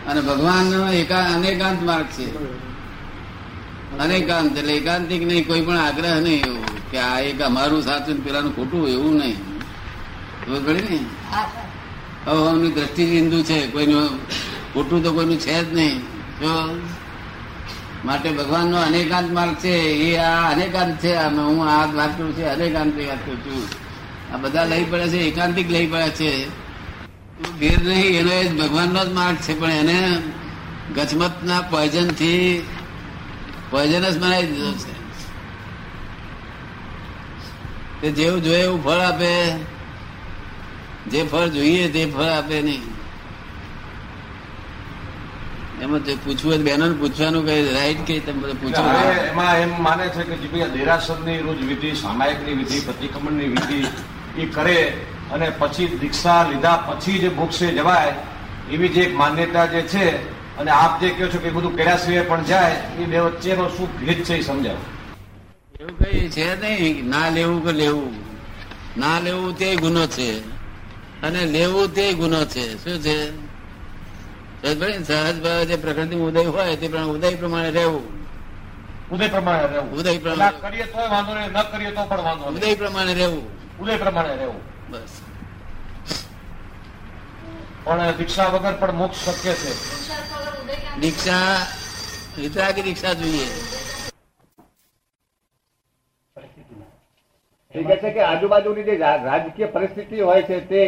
અને 0.09 0.21
ભગવાન 0.21 0.65
નો 0.71 0.79
અનેકાંત 1.37 1.81
માર્ગ 1.83 2.09
છે. 2.17 2.27
અનેકાંત 3.99 4.57
એટલે 4.59 4.73
એકાંતિક 4.73 5.23
નહીં 5.27 5.47
કોઈ 5.47 5.65
પણ 5.67 5.79
આગ્રહ 5.79 6.21
નહીં 6.21 6.45
એવો 6.47 6.63
કે 6.91 6.99
આ 6.99 7.19
એક 7.21 7.41
અમારું 7.41 7.83
સાચું 7.83 8.15
ને 8.17 8.21
પેલાનું 8.21 8.55
ખોટું 8.57 8.89
એવું 8.89 9.15
નહીં. 9.21 9.39
ખબર 10.45 10.61
પડી 10.67 10.89
ને? 10.91 11.01
હવે 12.27 12.69
દ્રષ્ટિ 12.71 13.03
હિન્દુ 13.17 13.39
છે 13.43 13.59
કોઈનું 13.67 14.09
ખોટું 14.73 14.99
તો 15.05 15.11
કોઈનું 15.13 15.39
છે 15.39 15.57
જ 15.65 15.69
નહીં. 15.75 16.12
માટે 18.05 18.31
ભગવાનનો 18.31 18.77
અનેકાંત 18.77 19.31
માર્ગ 19.33 19.55
છે, 19.55 19.75
એ 19.79 20.17
આ 20.17 20.51
અનેકાંત 20.51 20.99
છે 20.99 21.17
હું 21.17 21.69
આ 21.69 21.87
વાત 21.87 22.19
કરું 22.19 22.37
છું 22.37 22.47
અનેકાંત 22.47 22.97
વાત 22.97 23.27
કરું 23.27 23.41
છું. 23.41 23.69
આ 24.35 24.37
બધા 24.37 24.65
લઈ 24.65 24.85
પડે 24.85 25.09
છે, 25.09 25.19
એકાંતિક 25.19 25.71
લઈ 25.71 25.87
પડે 25.87 26.11
છે. 26.11 26.49
ઘેર 27.61 27.81
નહીં, 27.83 28.19
એનો 28.19 28.33
એ 28.33 28.49
ભગવાનનો 28.49 29.05
જ 29.05 29.09
માર્ગ 29.09 29.37
છે, 29.37 29.61
પણ 29.61 29.71
એને 29.71 30.23
ગચમતના 30.95 31.61
પોઈઝનથી 31.61 32.67
પોઈઝનસ 33.71 34.19
બનાવી 34.19 34.47
દીધો 34.47 34.73
છે. 34.73 34.93
તે 38.01 38.11
જેવું 38.11 38.43
જોઈએ 38.43 38.63
એવું 38.63 38.85
ફળ 38.85 39.01
આપે. 39.01 39.53
જે 41.11 41.25
ફળ 41.25 41.49
જોઈએ 41.49 41.89
તે 41.89 42.07
ફળ 42.07 42.23
આપે 42.23 42.63
નહીં. 42.63 43.02
એમાં 45.83 46.03
જે 46.05 46.15
પૂછવું 46.17 46.51
હોય 46.53 46.59
બેનો 46.59 46.85
પૂછવાનું 46.95 47.43
કઈ 47.47 47.63
રાઈટ 47.77 48.01
કે 48.07 48.15
તમે 48.21 48.41
બધું 48.43 48.59
પૂછો. 48.61 48.83
એમાં 49.31 49.57
એમ 49.57 49.73
માને 49.83 50.05
છે 50.15 50.23
કે 50.23 50.37
જે 50.43 50.67
દેરાસરની 50.75 51.39
રોજ 51.47 51.61
વિધિ 51.69 51.91
સામાયિકની 51.97 52.55
વિધિ 52.55 52.79
પ્રતિક્રમણની 52.81 53.49
વિધિ 53.55 53.81
એ 54.39 54.47
કરે 54.47 54.79
અને 55.33 55.47
પછી 55.51 55.89
દીક્ષા 56.01 56.41
લીધા 56.51 56.79
પછી 56.89 57.19
જે 57.19 57.29
મોક્ષે 57.31 57.67
જવાય 57.73 58.15
એવી 58.71 58.89
જે 58.89 59.01
એક 59.03 59.15
માન્યતા 59.15 59.67
જે 59.67 59.83
છે 59.83 60.07
અને 60.59 60.71
આપ 60.71 61.01
જે 61.01 61.09
કહો 61.11 61.27
છો 61.29 61.39
કે 61.39 61.51
બધું 61.51 61.77
કર્યા 61.77 61.99
સિવાય 61.99 62.25
પણ 62.25 62.45
જાય 62.45 62.77
એ 63.01 63.05
બે 63.05 63.19
વચ્ચેનો 63.21 63.65
શું 63.77 63.89
ભેદ 63.99 64.19
છે 64.25 64.35
એ 64.37 64.43
સમજાવો. 64.43 64.83
એવું 65.81 65.95
કઈ 66.01 66.29
છે 66.29 66.47
નહીં 66.63 67.09
ના 67.09 67.29
લેવું 67.31 67.61
કે 67.65 67.73
લેવું. 67.73 68.13
ના 68.97 69.19
લેવું 69.21 69.57
તે 69.57 69.77
ગુનો 69.77 70.07
છે 70.07 70.29
અને 71.23 71.41
લેવું 71.47 71.93
તે 71.93 72.15
ગુનો 72.15 72.41
છે. 72.47 72.65
શું 72.85 72.99
છે? 73.03 73.17
સહજ 74.63 75.43
ભાવ 75.43 75.65
જે 75.65 75.77
પ્રકૃતિ 75.77 76.17
ઉદય 76.17 76.41
હોય 76.41 76.77
તે 76.77 76.89
પ્રમાણે 76.89 77.11
ઉદય 77.11 77.35
પ્રમાણે 77.35 77.71
રહેવું. 77.71 78.23
ઉદય 79.11 79.29
પ્રમાણે 79.29 79.67
રહેવું. 79.67 79.93
ઉદય 79.93 80.19
પ્રમાણે 80.19 80.59
કરીએ 80.61 80.85
તો 80.85 80.99
વાંધો 80.99 81.35
નહીં 81.35 81.51
ન 81.51 81.63
કરીએ 81.63 81.91
તો 81.91 82.05
પણ 82.05 82.21
વાંધો 82.21 82.51
નહીં. 82.51 82.63
ઉદય 82.63 82.75
પ્રમાણે 82.75 83.15
રહેવું. 83.15 83.79
ઉદય 83.79 83.97
પ્રમાણે 83.97 84.37
રહેવું. 84.37 84.61
બસ. 84.91 85.09
પણ 87.85 88.11
દીક્ષા 88.11 88.47
વગર 88.47 88.73
પણ 88.73 88.93
મોક્ષ 88.93 89.19
શક્ય 89.19 89.55
છે. 89.55 89.75
દીક્ષા 91.01 91.67
વિતરાગી 92.39 92.83
દીક્ષા 92.83 93.13
જોઈએ. 93.13 93.47
એ 97.75 97.83
કહે 97.83 97.97
છે 97.99 98.11
કે 98.11 98.21
આજુબાજુની 98.23 98.85
જે 98.85 98.95
રાજકીય 98.99 99.69
પરિસ્થિતિ 99.69 100.21
હોય 100.21 100.43
છે 100.43 100.61
તે 100.63 100.83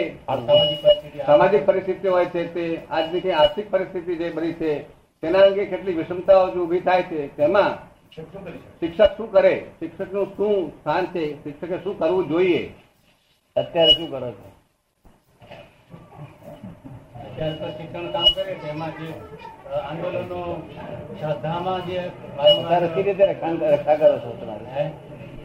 સામાજિક 1.21 1.65
પરિસ્થિતિ 1.65 2.09
હોય 2.09 2.29
છે 2.29 2.45
તે 2.49 2.65
આજની 2.91 3.23
જે 3.23 3.33
આર્થિક 3.35 3.71
પરિસ્થિતિ 3.71 4.17
જે 4.17 4.31
બની 4.31 4.55
છે 4.55 4.71
તેના 5.23 5.45
અંગે 5.45 5.67
કેટલી 5.67 5.97
વિષમતાઓ 5.97 6.47
જે 6.49 6.59
ઊભી 6.59 6.83
થાય 6.83 7.05
છે 7.05 7.29
તેમાં 7.37 7.73
શિક્ષક 8.81 9.17
શું 9.17 9.29
કરે 9.31 9.55
શિક્ષકનું 9.79 10.29
શું 10.37 10.73
સ્થાન 10.73 11.07
છે 11.13 11.23
શિક્ષકે 11.45 11.77
શું 11.83 11.97
કરવું 11.97 12.29
જોઈએ? 12.29 12.63
અત્યારે 13.57 13.93
શું 13.93 14.09
કરો 14.09 14.29
છો? 14.31 14.49
શિક્ષણ 17.35 18.13
કામ 18.13 18.29
કરે 18.29 18.55
છે 18.55 18.69
એમાં 18.69 18.93
જે 18.99 19.09
આંદોલનો 19.81 20.41
શ્રદ્ધામાં 21.17 21.81
જે 21.87 21.99
રક્ષા 22.37 23.97
કરો 23.97 24.17
છો 24.19 24.31
તમારે? 24.39 24.85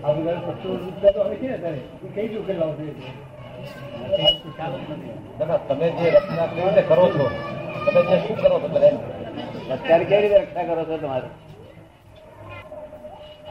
તો 0.02 0.08
હોય 1.24 1.36
છે 1.40 1.48
ને 1.58 1.72
એ 2.04 2.08
કઈ 2.14 2.28
જ 2.30 2.36
તમે? 5.68 5.88
જે 5.92 6.08
રચના 6.10 6.48
કેવી 6.48 6.70
રીતે 6.70 6.84
કરો 6.84 7.06
છો? 7.08 7.26
તમે 7.86 8.02
જે 8.02 8.18
શું 8.28 8.36
કરો 8.36 8.60
છો 8.60 8.68
બધા 8.68 8.98
અત્યારે 9.74 10.06
કેવી 10.06 10.22
રીતે 10.22 10.38
રક્ષા 10.40 10.64
કરો 10.64 10.84
છો 10.86 10.98
તમારે? 10.98 11.30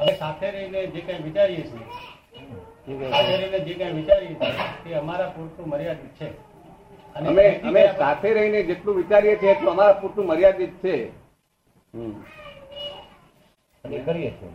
અમે 0.01 0.13
સાથે 0.13 0.47
રહીને 0.51 0.81
જે 0.87 1.01
કઈ 1.01 1.23
વિચારીએ 1.23 1.63
છીએ 1.63 3.11
સાથે 3.11 3.35
રહીને 3.37 3.59
જે 3.61 3.75
કઈ 3.75 3.93
વિચારીએ 3.93 4.37
છીએ 4.83 4.95
એ 4.95 4.99
અમારા 4.99 5.31
પૂરતું 5.31 5.69
મર્યાદિત 5.69 6.13
છે. 6.19 6.29
અને 7.17 7.29
અમે 7.29 7.45
અમે 7.63 7.83
સાથે 7.99 8.29
રહીને 8.33 8.63
જેટલું 8.63 8.97
વિચારીએ 8.97 9.37
છીએ 9.37 9.53
એટલું 9.53 9.73
અમારા 9.73 9.93
પૂરતું 9.95 10.27
મર્યાદિત 10.27 10.73
છે. 10.83 10.95
કરીએ 14.07 14.31
છીએ. 14.31 14.53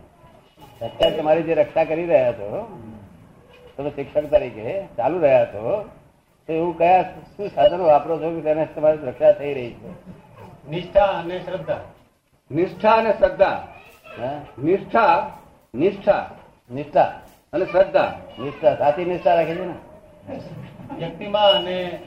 અત્યારે 0.82 1.16
તમારી 1.16 1.42
જે 1.42 1.54
રક્ષા 1.54 1.84
કરી 1.84 2.06
રહ્યા 2.06 2.32
છો 2.32 2.78
તમે 3.76 3.90
શિક્ષક 3.90 4.30
તરીકે 4.30 4.86
ચાલુ 4.96 5.18
રહ્યા 5.18 5.44
છો 5.44 5.88
તો 6.48 6.52
એવું 6.52 6.78
કયા 6.78 7.02
શું 7.02 7.48
સાધનો 7.48 7.84
વાપરો 7.84 8.18
છો 8.18 8.30
કે 8.30 8.40
તેને 8.40 8.66
તમારી 8.66 8.98
રક્ષા 9.06 9.32
થઈ 9.32 9.54
રહી 9.54 9.70
છે? 9.70 9.90
નિષ્ઠા 10.70 11.04
અને 11.04 11.40
શ્રદ્ધા. 11.40 11.80
નિષ્ઠા 12.50 12.92
અને 12.92 13.12
શ્રદ્ધા. 13.12 13.56
હા? 14.18 14.40
નિષ્ઠા 14.58 15.30
નિષ્ઠા. 15.74 16.30
નિષ્ઠા. 16.70 17.10
અને 17.52 17.64
શ્રદ્ધા. 17.64 18.10
નિષ્ઠા. 18.38 18.74
સાચી 18.74 19.04
નિષ્ઠા 19.04 19.34
રાખી 19.34 19.54
છે 19.54 19.64
ને? 19.64 19.74
વ્યક્તિમાં 20.98 21.52
અને 21.52 21.98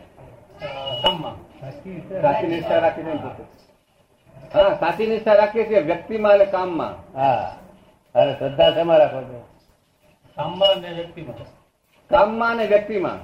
સાચી 2.22 2.48
નિષ્ઠા 2.48 2.80
રાખીને 2.80 3.12
હા 4.54 4.76
સાચી 4.80 5.08
નિષ્ઠા 5.08 5.34
રાખીએ 5.34 5.68
છીએ 5.68 5.80
વ્યક્તિમાં 5.80 6.32
અને 6.32 6.46
કામમાં. 6.46 7.20
હા. 7.20 7.56
અને 8.18 8.34
શ્રદ્ધા 8.34 8.72
શેમાં 8.72 9.00
રાખો 9.00 9.22
છો 9.22 9.48
કામમાં 10.36 10.82
ને 10.82 10.94
વ્યક્તિમાં. 10.94 11.36
કામમાં 12.10 12.56
ને 12.56 12.66
વ્યક્તિમાં. 12.66 13.18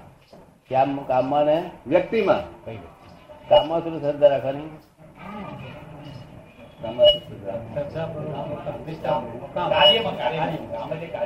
કામ 0.69 0.97
કામમાં 0.97 1.45
ને 1.45 1.71
વ્યક્તિમાં. 1.87 2.65
કામમાં 3.49 3.79
શું 3.79 3.99
શ્રદ્ધા 3.99 4.27
રાખવાની. 4.27 4.77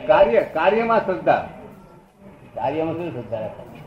કાર્ય. 0.08 0.42
કાર્યમાં. 0.42 1.06
શ્રદ્ધા. 1.06 1.48
કાર્યમાં 2.56 2.96
શું 2.96 3.12
શ્રદ્ધા 3.12 3.40
રાખવાની? 3.40 3.80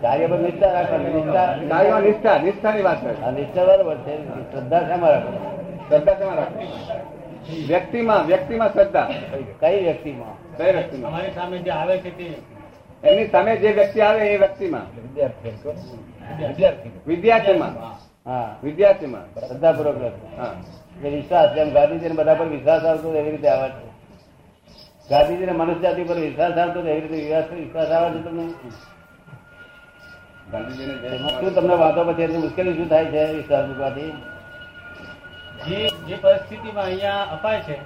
કાર્ય 0.00 0.26
પર 0.26 0.38
નિષ્ઠા 0.38 0.72
રાખવાની. 0.72 1.12
નિષ્ઠા 1.12 1.46
કાર્યમાં 1.68 2.02
નિષ્ઠા. 2.02 2.38
નિષ્ઠાની 2.38 2.82
વાત 2.82 3.04
કરે 3.04 3.24
આ 3.24 3.30
નિષ્ઠા 3.30 3.64
બરાબર 3.64 3.96
છે. 3.98 4.28
શ્રદ્ધા 4.52 4.80
શેમાં 4.80 5.10
રાખવાની 5.10 5.38
શ્રદ્ધા 5.88 6.14
શેમાં 6.14 6.34
રાખવી 6.34 6.68
વ્યક્તિમાં 7.66 8.26
વ્યક્તિમાં 8.26 8.72
શ્રદ્ધા. 8.72 9.10
કઈ 9.60 9.82
વ્યક્તિમાં? 9.82 10.56
કઈ 10.56 10.72
વ્યક્તિમાં? 10.72 11.10
અમારી 11.10 11.30
સામે 11.30 11.58
જે 11.58 11.70
આવે 11.70 11.98
છે 11.98 12.18
તે. 12.18 12.54
એમની 13.08 13.28
સામે 13.28 13.56
જે 13.56 13.68
વ્યક્તિ 13.68 14.00
આવે 14.00 14.28
એ 14.28 14.36
વ્યક્તિમાં. 14.36 14.82
વિદ્યાર્થીમાં. 17.06 17.72
હા. 18.26 18.56
વિદ્યાર્થીમાં. 18.62 19.40
શ્રદ્ધાપૂર્વક 19.40 20.38
હા. 20.38 20.54
વિશ્વાસ 21.02 21.54
જેમ 21.54 21.72
ગાંધીજીને 21.72 22.14
બધા 22.14 22.34
પર 22.34 22.46
વિશ્વાસ 22.46 22.84
આવતો 22.84 23.14
એવી 23.14 23.30
રીતે 23.30 23.48
આવે 23.48 23.68
છે. 23.68 23.94
ગાંધીજીને 25.10 25.52
મનુષ્ય 25.52 25.80
જાતિ 25.80 26.04
પર 26.04 26.14
વિશ્વાસ 26.14 26.52
આવતો 26.52 26.80
એવી 26.80 27.00
રીતે 27.00 27.14
વિશ્વાસ 27.14 27.44
વિશ્વાસ 27.52 27.88
આવે 27.88 28.18
છે 28.18 28.24
તમને? 28.24 28.48
શું 31.40 31.54
તમને 31.54 31.74
વાંધો 31.74 32.12
પછી 32.12 32.22
એની 32.22 32.36
મુશ્કેલી 32.36 32.74
શું 32.74 32.88
થાય 32.88 33.04
છે 33.04 33.32
વિશ્વાસ 33.32 33.64
મૂકવાથી? 33.64 34.12
જે 35.64 35.78
જે 36.06 36.16
પરિસ્થિતિમાં 36.18 36.86
અહીંયા 36.86 37.26
અપાય 37.34 37.60
છે 37.62 37.76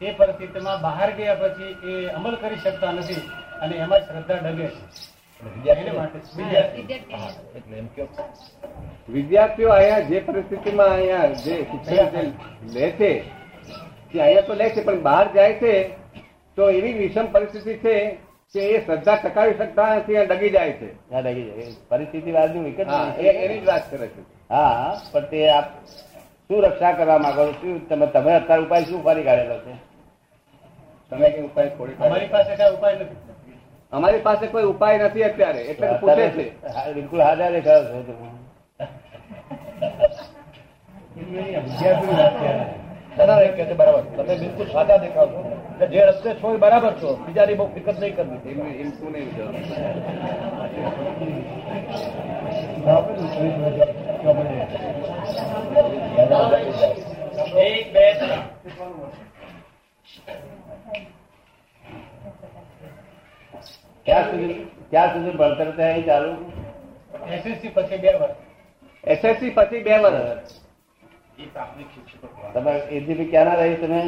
તે 0.00 0.14
પરિસ્થિતિમાં 0.14 0.78
બહાર 0.82 1.10
ગયા 1.12 1.36
પછી 1.42 1.72
એ 1.84 2.10
અમલ 2.12 2.36
કરી 2.36 2.58
શકતા 2.58 2.92
નથી 2.92 3.22
અને 3.60 3.74
એમાં 3.76 4.02
શ્રદ્ધા 4.02 4.40
ડગે 4.46 4.68
છે. 4.68 4.80
વિદ્યાર્થીઓ 9.08 9.70
અહીંયા 9.72 10.08
જે 10.08 10.20
પરિસ્થિતિમાં 10.22 10.92
અહીંયા 10.92 11.28
જે 11.38 11.54
શિક્ષણ 11.64 12.32
લે 12.74 12.88
છે 12.92 13.12
તે 14.10 14.18
અહીંયા 14.18 14.46
તો 14.46 14.54
લે 14.54 14.70
છે 14.70 14.80
પણ 14.82 15.00
બહાર 15.02 15.26
જાય 15.34 15.54
છે 15.56 15.72
તો 16.58 16.68
એવી 16.70 16.94
વિષમ 16.96 17.26
પરિસ્થિતિ 17.28 17.74
છે 17.78 17.94
કે 18.54 18.60
એ 18.68 18.82
શ્રદ્ધા 18.82 19.16
ટકાવી 19.18 19.56
શકતા 19.56 19.90
નથી 19.96 20.26
ડગી 20.26 20.50
જાય 20.50 20.72
છે. 20.74 20.88
જાય. 21.48 21.72
પરિસ્થિતિ. 21.88 22.30
એ 23.20 23.44
એની 23.44 23.60
જ 23.60 23.66
વાત 23.66 23.84
કરે 23.90 24.06
છે. 24.08 24.20
હા 24.50 24.88
પણ 25.12 25.28
તે 25.28 25.40
આપ 25.50 25.68
શું 26.50 26.62
રક્ષા 26.62 26.92
કરવા 26.92 27.18
માંગો 27.18 27.42
છો? 27.46 27.52
શું 27.52 27.88
તમે 27.88 28.06
તમે 28.06 28.32
અત્યારે 28.34 28.62
ઉપાય 28.62 28.84
શું 28.84 29.00
ફરી 29.04 29.24
કાઢેલો 29.24 29.56
છે? 29.58 29.74
તમે 31.10 31.26
કે 31.30 31.40
ઉપાય 31.42 31.68
થોડી 31.68 31.96
અમારી 32.06 32.30
પાસે 32.32 32.52
કઈ 32.56 32.70
ઉપાય 32.76 32.94
નથી. 32.94 33.18
અમારી 33.92 34.22
પાસે 34.24 34.46
કોઈ 34.46 34.66
ઉપાય 34.70 34.98
નથી 34.98 35.24
અત્યારે 35.28 35.60
એટલે 35.60 35.86
પૂછે 36.00 36.26
છે. 36.30 36.44
બરાબર. 43.74 44.02
તમે 44.16 44.34
બિલકુલ 44.42 44.66
હાજર 44.74 44.98
દેખાડો 44.98 45.38
છો. 45.44 45.86
જે 45.92 46.00
રસ્તે 46.06 46.30
છો 46.34 46.48
એ 46.54 46.56
બરાબર 46.56 46.92
છો. 46.92 47.10
બીજાની 47.26 47.54
બહુ 47.54 47.66
ફિકર 47.74 47.94
નહીં 48.00 48.14
કરવી. 48.16 48.40
એમ 48.50 48.58
એમ 48.82 48.90
શું 48.98 49.10
નહીં 49.12 49.28
વિચારવાનું. 56.10 56.74
એક 57.56 57.86
બે 57.94 58.04
ત્રણ 58.18 58.42
ક્યાં 64.06 64.24
સુધી 64.30 64.56
ક્યાં 64.90 65.10
સુધી 65.14 65.38
ભણતર 65.40 65.68
છે 65.76 65.82
અહીં 65.84 66.04
ચાલુ 66.08 66.30
એસએસસી 67.36 67.72
પછી 67.76 68.00
બે 68.04 68.10
વર્ષ 68.14 68.36
એસએસસી 69.04 69.52
પછી 69.56 69.82
બે 69.86 69.94
વર્ષ 70.04 70.50
તમે 72.54 72.72
એજીપી 72.96 73.28
ક્યાંના 73.32 73.58
રહી 73.60 73.78
તમે 73.82 74.00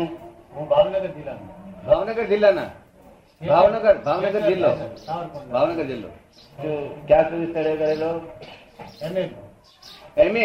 હું 0.55 0.65
ભાવનગર 0.73 1.03
જિલ્લાનો 1.09 1.45
ભાવનગર 1.87 2.27
જિલ્લાના 2.33 2.69
ભાવનગર 3.41 3.95
ભાવનગર 4.07 4.43
જિલ્લો 4.49 4.71
સાવરકુંડલા. 4.99 5.53
ભાવનગર 5.55 5.85
જિલ્લો 5.91 6.09
શું 6.53 6.75
ક્યાં 7.09 7.27
સુધી 7.31 7.51
સ્ટડી 7.51 7.77
કરેલો 7.81 8.11
એમએ 9.07 9.23
એમએ 10.17 10.45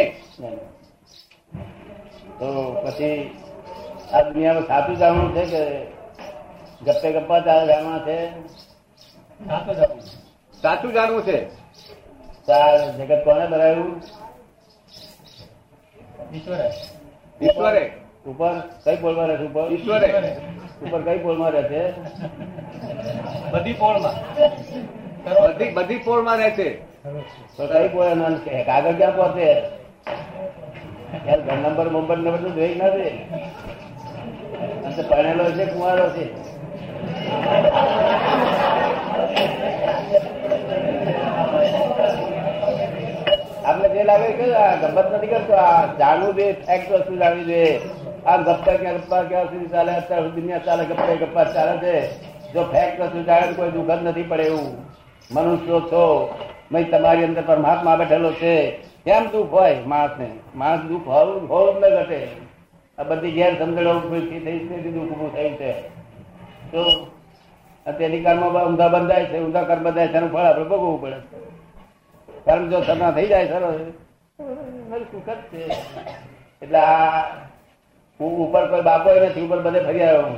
તો 2.40 2.48
પછી 2.86 3.40
આ 4.14 4.22
દુનિયામાં 4.22 4.68
સાચું 4.68 4.98
જાણવું 4.98 5.36
છે 5.36 5.46
કે 5.46 5.62
ગપ્પે 6.86 7.12
ગપ્પા 7.12 7.40
ચાલે 7.40 7.68
જાણવા 7.68 8.00
છે. 8.00 8.18
સાચું 10.62 10.94
જાણવું 10.94 11.24
છે? 11.24 11.50
ચાર 12.48 12.98
જગત 12.98 13.24
કોને 13.24 13.48
બનાવ્યું 13.48 14.02
ઈશ્વરે. 16.34 16.70
ઈશ્વરે. 17.42 17.92
ઉપર 18.28 18.60
કઈ 18.84 18.96
પોલમાં 18.96 19.28
રહેશે 19.28 19.44
ઉપર? 19.44 19.72
ઈશ્વરે. 19.72 20.38
ઉપર 20.82 21.02
કઈ 21.02 21.18
પોલમાં 21.18 21.52
રહે 21.52 21.64
છે? 21.64 21.84
બધી 23.52 23.74
પોળમાં. 23.74 24.16
બધી 25.24 25.72
બધી 25.72 25.98
પોળમાં 25.98 26.38
રહે 26.38 26.52
છે. 26.52 26.70
તો 27.58 27.68
કઈ 27.68 27.88
પોળ? 27.88 28.34
કાગળ 28.66 28.94
ક્યાં 28.94 29.16
પહોંચે? 29.16 29.78
નંબર 31.14 31.90
મોબાઈલ 31.90 32.20
નંબર 32.20 32.38
તો 32.38 32.50
જોઈ 32.50 32.76
ના 32.76 32.90
દે. 32.90 33.10
અને 35.14 35.52
છે, 35.52 35.66
કુંવારો 35.66 36.10
છે. 36.10 36.58
આપણે 43.64 43.90
જે 43.90 44.04
લાગે 44.04 44.28
કે 44.28 44.44
ગમત 44.82 45.14
નથી 45.14 45.28
કરતો, 45.28 45.54
આ 45.54 45.86
જાણવું 45.86 46.36
જોઈએ 46.36 46.54
ફેક્ટ 46.54 46.92
વસ્તુ 46.92 47.18
જાણવી 47.18 47.44
જોઈએ. 47.44 47.80
આ 48.26 48.38
ગપ્પા 48.38 48.74
ક્યાં 48.74 48.98
ગપ્પા, 48.98 49.24
ક્યાં 49.24 49.46
સુધી 49.46 49.66
ચાલે, 49.66 49.92
અત્યાર 49.94 50.22
દુનિયા 50.22 50.58
ચાલે 50.58 50.86
ગપ્પા 50.86 51.14
ગપ્પા 51.14 51.44
ચાલે 51.44 51.78
છે. 51.78 52.10
જો 52.54 52.64
ફેક્ટ 52.64 53.02
વસ્તુ 53.02 53.24
જાણે 53.24 53.54
કોઈ 53.54 53.72
દુઃખ 53.72 53.92
નથી 53.92 54.24
પડે 54.24 54.44
એવું. 54.44 54.78
મનુષ્યો 55.32 55.80
છો 55.80 56.34
મેં 56.72 56.92
તમારી 56.92 57.24
અંદર 57.24 57.42
પરમાત્મા 57.42 57.96
બેઠેલો 57.96 58.32
છે. 58.32 58.72
કેમ 59.08 59.28
દુઃખ 59.32 59.52
હોય 59.52 59.80
માણસને? 59.88 60.30
માણસ 60.56 60.80
દુઃખ 60.80 61.08
હોવું 61.08 61.76
જ 61.76 61.84
ન 61.84 61.86
ઘટે. 61.96 62.20
આ 62.98 63.04
બધી 63.04 63.32
ઘેર 63.32 63.54
સમજણ 63.60 64.00
થઈ 64.00 64.58
છે 64.68 64.92
દુઃખ 64.92 65.14
ઉભું 65.14 65.30
થયું 65.36 65.56
છે. 65.56 65.72
તો 66.72 66.82
તેની 68.00 68.24
કાળમાં 68.24 68.66
ઊંધા 68.66 68.88
બંધાય 68.88 69.26
છે, 69.26 69.38
ઊંધા 69.40 69.64
કર્મ 69.64 69.84
બંધાય 69.84 70.08
છે, 70.08 70.18
એનું 70.18 70.32
ફળ 70.32 70.40
આપણે 70.40 70.66
ભોગવવું 70.66 71.02
પડે. 71.02 71.20
કર્મ 72.46 72.70
જો 72.70 72.82
સરના 72.82 73.12
થઈ 73.12 73.28
જાય 73.28 73.48
સરસ 73.48 73.80
મારું 74.90 75.08
સુખ 75.12 75.30
જ 75.30 75.40
છે. 75.52 75.64
એટલે 76.62 76.80
આ 76.80 77.24
હું 78.20 78.48
ઉપર 78.48 78.64
કોઈ 78.70 78.82
બાપો 78.82 79.10
નથી, 79.16 79.46
ઉપર 79.48 79.60
બધે 79.62 79.80
ફરી 79.80 80.04
આવ્યો 80.04 80.22
હું. 80.22 80.38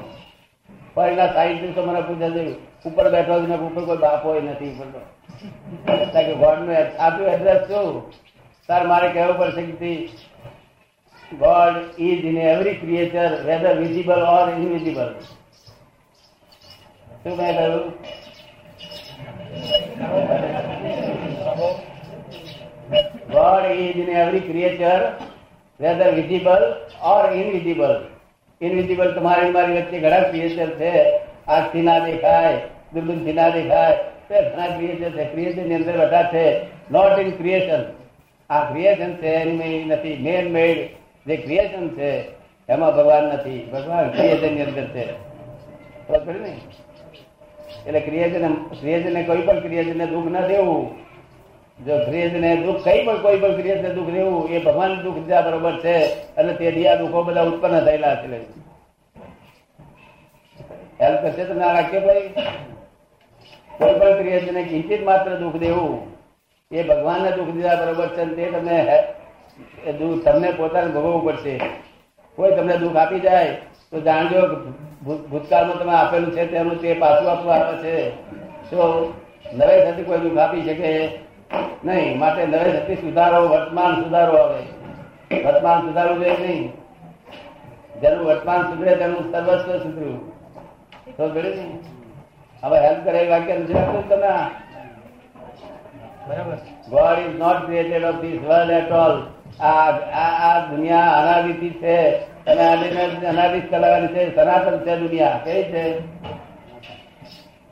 ફરીના 0.96 1.34
સાઈડ 1.34 1.62
દિવસો 1.62 1.82
મને 1.86 2.02
પૂછે 2.02 2.30
છે, 2.30 2.44
ઉપર 2.86 3.06
બેઠો 3.12 3.36
ઉપર 3.68 3.84
કોઈ 3.86 3.98
બાપો 3.98 4.34
નથી. 4.34 4.72
ઉપર 4.72 4.88
તો 4.94 5.00
કારણ 6.14 6.26
કે 6.26 6.34
ગોડનું 6.36 6.98
સાચું 6.98 7.28
એડ્રેસ 7.28 7.62
શું? 7.68 8.29
તાર 8.70 8.88
મારે 8.88 9.10
કહેવું 9.10 9.38
પડશે 9.38 9.62
કે 9.62 9.96
God 11.34 12.02
is 12.02 12.26
in 12.26 12.38
every 12.38 12.74
creature 12.74 13.44
whether 13.44 13.76
visible 13.76 14.22
or 14.22 14.50
invisible. 14.50 15.16
શું 17.24 17.38
મેં 17.38 17.58
કહ્યું 17.58 17.92
God 23.32 23.72
is 23.72 23.98
in 23.98 24.10
every 24.10 24.38
creature, 24.38 25.02
whether 25.80 26.12
visible 26.12 26.76
or 27.02 27.34
invisible. 27.34 28.06
Invisible 28.62 29.12
તમારી 29.12 29.52
મારી 29.52 29.74
વચ્ચે 29.74 30.00
ઘણા 30.00 30.20
ક્રિએચર 30.20 30.70
છે. 30.70 31.20
આંખથી 31.48 31.82
ના 31.82 32.00
દેખાય 32.00 32.58
દુર્ગુણથી 32.94 33.34
ના 33.34 33.50
દેખાય. 33.50 33.98
ઘણા 34.30 34.68
ક્રિએચર 34.68 35.10
છે. 35.10 35.26
ક્રિએચરની 35.26 35.76
અંદર 35.76 35.98
બધા 35.98 36.24
છે. 36.24 36.62
નોટ 36.92 37.20
ઇન 37.20 37.32
ક્રિએશન 37.32 37.84
આ 38.50 38.64
ક્રિએશન 38.64 39.16
છે 39.16 39.28
એની 39.28 39.84
નથી 39.84 40.18
મેન 40.22 40.52
મેડ 40.52 40.78
જે 41.28 41.38
ક્રિએશન 41.38 41.90
છે, 41.90 42.24
એમાં 42.70 42.96
ભગવાન 42.96 43.24
નથી. 43.24 43.70
ભગવાન 43.74 44.12
ક્રિએશનની 44.12 44.62
અંદર 44.62 44.84
છે. 44.84 45.12
ને? 46.40 46.58
એટલે 47.88 48.00
ક્રિએશન 48.00 48.54
ક્રિએશન 48.54 49.14
ને 49.14 49.24
કોઈ 49.24 49.42
પણ 49.42 49.60
ક્રિએશન 49.60 49.98
ને 49.98 50.06
દુઃખ 50.06 50.26
ન 50.26 50.48
દેવું. 50.48 50.98
જો 51.86 51.98
ક્રિએશન 51.98 52.42
ને 52.42 52.56
દુઃખ 52.56 52.84
કઈ 52.84 53.06
પણ, 53.06 53.22
કોઈ 53.22 53.40
પણ 53.40 53.56
ક્રિએશન 53.56 53.84
ને 53.84 53.94
દુઃખ 53.94 54.10
દેવું, 54.10 54.50
એ 54.50 54.60
ભગવાન 54.60 55.02
દુઃખ 55.02 55.16
દીધા 55.16 55.42
બરોબર 55.42 55.80
છે, 55.80 56.06
અને 56.36 56.54
તે 56.54 56.88
આ 56.88 56.96
દુઃખો 56.96 57.24
બધા 57.24 57.42
ઉત્પન્ન 57.42 57.86
થયેલા 57.86 58.16
છે. 58.16 58.60
હેલ્પ 61.02 61.22
કરશે 61.22 61.46
તો 61.46 61.60
આ 61.60 61.74
વાક્ય 61.74 62.00
ભાઈ? 62.00 62.30
કોઈ 63.78 64.00
પણ 64.00 64.18
ક્રિએશનને 64.18 64.64
કિંચિત 64.64 65.04
માત્ર 65.04 65.36
દુઃખ 65.36 65.56
દેવું. 65.56 66.19
એ 66.72 66.82
ભગવાનને 66.84 67.30
દુઃખ 67.32 67.52
દીધા 67.54 67.76
બરોબર 67.76 68.08
છે 68.08 68.26
તે 68.36 68.52
તમને 68.52 68.78
દુઃખ 69.94 70.26
તમને 70.26 70.52
પોતાને 70.52 70.92
ભોગવવું 70.92 71.24
પડશે. 71.26 71.54
કોઈ 72.36 72.52
તમને 72.56 72.78
દુઃખ 72.78 72.96
આપી 72.96 73.20
જાય, 73.20 73.56
તો 73.92 74.02
જાણજો 74.02 74.42
ભૂતકાળમાં 75.04 75.80
તમે 75.80 75.94
આપેલું 75.94 76.32
છે, 76.32 76.46
તેનું 76.52 76.82
તે 76.82 76.94
પાછું 76.94 77.32
આપવું 77.32 77.54
આવે 77.54 77.76
છે. 77.78 77.96
તો 78.70 79.14
નવે 79.54 79.80
થતી 79.86 80.04
કોઈ 80.04 80.18
દુઃખ 80.18 80.38
આપી 80.38 80.62
શકે? 80.62 80.92
નહીં, 81.86 82.20
માટે 82.20 82.46
નવે 82.46 82.72
થતી 82.72 82.96
સુધારો, 82.96 83.42
વર્તમાન 83.48 84.04
સુધારો 84.04 84.38
આવે. 84.38 84.62
વર્તમાન 85.44 85.82
સુધારવું 85.82 86.20
જોઈએ 86.20 86.38
નહીં? 86.38 86.72
જેનું 88.02 88.26
વર્તમાન 88.26 88.62
સુધરે, 88.62 88.96
તેનું 88.96 89.32
સર્વસ્વ 89.32 89.78
સુધર્યું 89.78 90.20
તો 91.18 91.24
હવે 92.64 92.80
હેલ્પ 92.80 93.04
કરે 93.04 93.28
વાક્ય 93.28 93.56
તમે 94.10 94.32
આ? 96.30 97.20
Is 97.20 97.36
not 97.40 97.66
created 97.66 98.04
of 98.04 98.16
this 98.16 98.42
world 98.42 98.72
at 98.72 98.92
all 98.92 99.28
આ 99.60 100.60
દુનિયા 100.60 101.00
અનાદિથી 101.00 101.70
છે. 101.70 102.10
અને 102.20 102.62
આને 102.62 103.26
અનાદિત 103.26 103.72
ચલાવવાની 103.72 104.08
છે. 104.08 104.36
સનાતન 104.36 104.80
છે 104.80 104.96
દુનિયા. 104.96 105.42
કઈ 105.44 105.64
છે? 105.64 106.00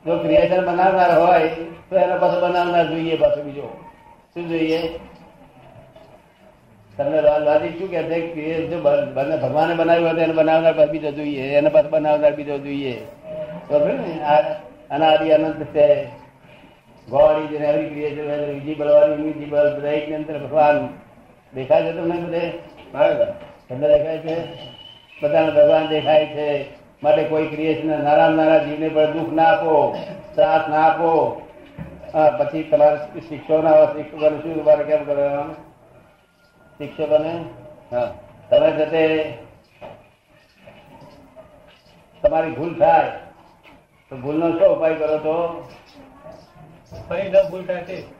જો 0.06 0.18
ક્રિએશન 0.18 0.66
બનાવનાર 0.66 1.18
હોય, 1.18 1.48
તો 1.90 1.96
એને 1.96 2.16
પાછો 2.18 2.40
બનાવનાર 2.40 2.88
જોઈએ 2.88 3.16
પાછો 3.16 3.42
બીજો. 3.42 3.84
શું 4.34 4.48
જોઈએ? 4.48 4.98
તમને 6.96 7.20
લોજિક 7.20 7.78
શું 7.78 7.90
કે 7.90 8.02
છે? 8.02 8.66
જો 8.66 8.80
ભગવાને 8.80 9.74
બનાવ્યું 9.74 10.10
હતું 10.10 10.20
એને 10.20 10.32
બનાવનાર 10.32 10.86
બીજો 10.86 11.10
જોઈએ. 11.10 11.56
એને 11.58 11.68
પાછો 11.68 11.88
બનાવનાર 11.88 12.34
બીજો 12.34 12.58
જોઈએ. 12.58 13.06
ને? 13.70 14.20
અનાદિ 14.90 15.30
અનંત 15.30 15.62
છે. 15.62 16.06
God 17.08 17.38
is 17.44 17.54
every 17.60 17.90
creature 17.90 18.24
whether 18.30 18.48
visible 18.48 18.88
or 18.90 19.06
invisible 19.10 19.68
દરેકની 19.76 20.14
અંદર 20.14 20.38
ભગવાન 20.38 20.76
દેખાય 21.52 21.82
છે 21.82 21.92
તમને 21.92 22.16
બધે? 22.20 22.42
તમને 23.68 23.86
દેખાય 23.88 24.18
છે? 24.18 24.36
બધાને 25.22 25.50
ભગવાન 25.50 25.88
દેખાય 25.88 26.26
છે. 26.26 26.48
માટે 27.02 27.22
કોઈ 27.24 27.46
ક્રિએશન 27.46 27.88
નાના 27.88 28.28
નાના 28.30 28.58
જીવને 28.58 28.88
પણ 28.88 29.12
દુઃખ 29.12 29.32
ના 29.32 29.48
આપો, 29.48 29.74
ત્રાસ 30.34 30.68
ના 30.68 30.84
આપો. 30.86 31.10
પછી 32.38 32.62
તમારે 32.62 33.20
શિક્ષકો 33.28 33.62
ના 33.62 33.86
શિક્ષકોને 33.86 34.38
શું 34.38 34.54
તમારે 34.60 34.84
કેમ 34.84 35.04
કરવાનું 35.04 35.56
શિક્ષકોને 36.80 37.32
હા. 37.92 38.08
તમે 38.50 38.70
જતે 38.70 39.02
તમારી 42.22 42.50
ભૂલ 42.50 42.72
થાય, 42.74 43.10
તો 44.12 44.16
ભૂલનો 44.16 44.46
શું 44.50 44.76
ઉપાય 44.76 44.94
કરો 44.94 45.18
તો 45.18 45.36
ન 46.92 47.50
ભૂલ 47.50 47.66
તે 47.82 48.17